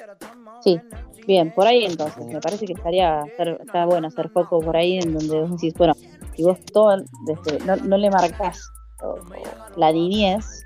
Sí, 0.64 0.82
bien, 1.28 1.52
por 1.52 1.68
ahí 1.68 1.84
entonces, 1.86 2.26
me 2.26 2.40
parece 2.40 2.66
que 2.66 2.74
estaría 2.74 3.22
hacer- 3.24 3.60
está 3.62 3.86
bueno 3.86 4.08
hacer 4.08 4.30
foco 4.30 4.60
por 4.62 4.78
ahí 4.78 4.98
en 4.98 5.14
donde 5.14 5.42
vos 5.42 5.52
decís, 5.52 5.74
bueno, 5.78 5.94
si 6.36 6.44
vos 6.44 6.58
todo 6.72 6.96
desde- 7.26 7.66
no, 7.66 7.76
no 7.78 7.98
le 7.98 8.10
marcás 8.10 8.72
o- 9.02 9.20
la 9.76 9.92
niñez, 9.92 10.66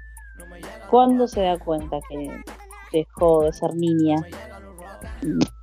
¿cuándo 0.88 1.28
se 1.28 1.42
da 1.42 1.58
cuenta 1.58 2.00
que 2.10 2.30
dejó 2.94 3.44
de 3.44 3.54
ser 3.54 3.76
niña? 3.76 4.18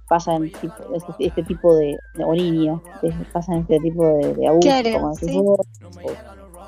Pasan 0.08 0.50
tipo, 0.50 0.84
este, 0.94 1.12
este 1.18 1.42
tipo 1.44 1.74
de, 1.76 1.96
de- 2.14 2.24
o 2.24 2.34
niño, 2.34 2.82
de- 3.00 3.14
pasan 3.32 3.60
este 3.60 3.78
tipo 3.80 4.06
de, 4.16 4.34
de 4.34 4.46
abuso, 4.48 4.68
Claro, 4.68 4.90
como 4.92 5.10
decís 5.12 5.28
sí. 5.30 5.40
vos, 5.40 5.60
o, 6.02 6.10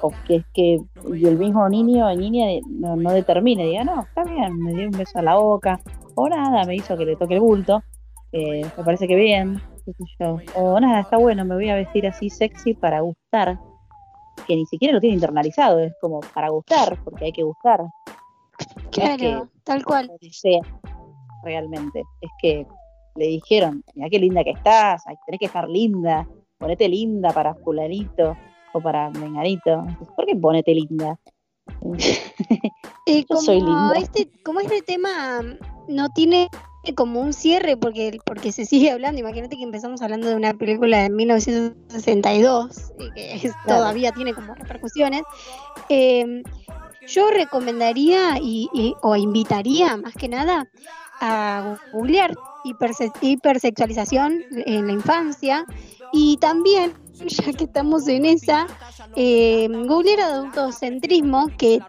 o 0.08 0.12
que 0.24 0.36
es 0.36 0.44
que 0.54 0.78
y 1.18 1.26
el 1.28 1.36
mismo 1.36 1.68
niño 1.68 2.06
o 2.06 2.14
niña 2.14 2.46
no, 2.68 2.96
no 2.96 3.10
determine, 3.12 3.64
diga, 3.64 3.84
no, 3.84 4.02
está 4.02 4.24
bien, 4.24 4.62
me 4.62 4.72
dio 4.72 4.88
un 4.88 4.96
beso 4.96 5.18
a 5.18 5.22
la 5.22 5.34
boca, 5.36 5.80
o 6.16 6.28
nada, 6.28 6.64
me 6.64 6.74
hizo 6.74 6.96
que 6.96 7.04
le 7.04 7.16
toque 7.16 7.34
el 7.34 7.40
bulto, 7.40 7.82
me 8.32 8.84
parece 8.84 9.06
que 9.06 9.14
bien, 9.14 9.60
o 10.54 10.80
nada, 10.80 11.00
está 11.00 11.16
bueno, 11.16 11.44
me 11.44 11.54
voy 11.54 11.70
a 11.70 11.76
vestir 11.76 12.06
así 12.06 12.28
sexy 12.28 12.74
para 12.74 13.00
gustar, 13.00 13.58
que 14.46 14.56
ni 14.56 14.66
siquiera 14.66 14.94
lo 14.94 15.00
tiene 15.00 15.14
internalizado, 15.14 15.78
es 15.78 15.94
como 16.00 16.20
para 16.34 16.48
gustar, 16.48 16.98
porque 17.04 17.26
hay 17.26 17.32
que 17.32 17.42
gustar. 17.42 17.82
Claro, 18.90 19.48
tal 19.64 19.84
cual. 19.84 20.10
Sea, 20.30 20.60
realmente, 21.44 22.02
es 22.20 22.30
que 22.40 22.66
le 23.16 23.26
dijeron, 23.26 23.82
mira 23.94 24.08
qué 24.10 24.18
linda 24.18 24.44
que 24.44 24.50
estás, 24.50 25.04
tenés 25.24 25.38
que 25.38 25.46
estar 25.46 25.68
linda, 25.68 26.26
ponete 26.58 26.88
linda 26.88 27.32
para 27.32 27.54
fulanito 27.54 28.36
o 28.72 28.80
para 28.80 29.10
menganito. 29.10 29.86
¿Por 30.14 30.26
qué 30.26 30.36
ponete 30.36 30.74
linda? 30.74 31.18
Eh, 33.08 33.24
como, 33.28 33.40
soy 33.40 33.60
linda. 33.60 33.92
Este, 33.98 34.28
como 34.42 34.58
este 34.58 34.82
tema 34.82 35.40
no 35.88 36.08
tiene 36.10 36.48
como 36.94 37.20
un 37.20 37.32
cierre 37.32 37.76
porque, 37.76 38.18
porque 38.24 38.52
se 38.52 38.64
sigue 38.64 38.90
hablando, 38.90 39.20
imagínate 39.20 39.56
que 39.56 39.62
empezamos 39.62 40.02
hablando 40.02 40.28
de 40.28 40.36
una 40.36 40.54
película 40.54 41.02
de 41.02 41.10
1962 41.10 42.92
y 42.98 43.10
que 43.12 43.50
todavía 43.66 44.12
tiene 44.12 44.34
como 44.34 44.54
repercusiones. 44.54 45.22
Em, 45.88 46.42
yo 47.06 47.30
recomendaría 47.30 48.38
y, 48.40 48.94
o 49.02 49.16
invitaría 49.16 49.96
más 49.96 50.14
que 50.14 50.28
nada 50.28 50.68
a 51.20 51.78
googlear 51.92 52.34
hipersexualización 53.22 54.42
en 54.50 54.86
la 54.86 54.92
infancia 54.92 55.64
y 56.12 56.36
también, 56.38 56.92
ya 57.26 57.52
que 57.52 57.64
estamos 57.64 58.06
en 58.08 58.24
esa, 58.24 58.66
eh, 59.14 59.68
googlear 59.70 60.20
adultocentrismo 60.20 61.48
que, 61.56 61.80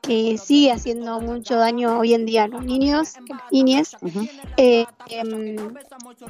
que 0.00 0.38
sigue 0.38 0.72
haciendo 0.72 1.20
mucho 1.20 1.56
daño 1.56 1.98
hoy 1.98 2.14
en 2.14 2.26
día 2.26 2.44
a 2.44 2.48
los 2.48 2.64
niños, 2.64 3.14
niñas, 3.50 3.96
eh, 4.56 4.84
em, 5.08 5.74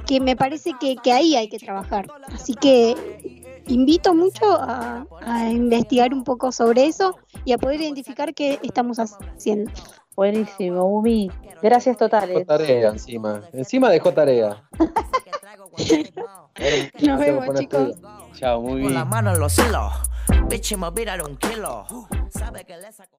que 0.06 0.20
me 0.20 0.36
parece 0.36 0.72
que, 0.80 1.12
ahí 1.12 1.36
hay 1.36 1.48
que 1.48 1.58
trabajar. 1.58 2.06
Así 2.32 2.54
que 2.54 3.62
invito 3.68 4.14
mucho 4.14 4.44
a, 4.52 5.06
a 5.20 5.50
investigar 5.50 6.12
un 6.12 6.24
poco 6.24 6.52
sobre 6.52 6.86
eso 6.86 7.16
y 7.44 7.52
a 7.52 7.58
poder 7.58 7.80
identificar 7.80 8.34
qué 8.34 8.58
estamos 8.62 8.98
haciendo. 8.98 9.70
Buenísimo, 10.14 10.84
Umi. 10.84 11.30
Gracias 11.62 11.96
totales. 11.96 12.36
Dejó 12.36 12.46
tarea 12.46 12.90
encima. 12.90 13.42
Encima 13.52 13.88
dejó 13.88 14.12
tarea. 14.12 14.62
Nos 17.00 17.18
vemos, 17.18 17.58
chicos. 17.58 17.98
Chao, 18.34 18.60
muy 18.60 18.74
bien. 18.74 18.84
Con 18.84 18.94
las 18.94 19.06
manos 19.06 19.34
en 19.34 19.40
los 19.40 19.58
hilos. 19.58 19.92
Bitch, 20.48 20.76
me 20.76 20.86
un 21.22 21.36
kilo. 21.36 21.86
Sabe 22.30 22.64
que 22.64 22.76
le 22.76 22.92
saco. 22.92 23.10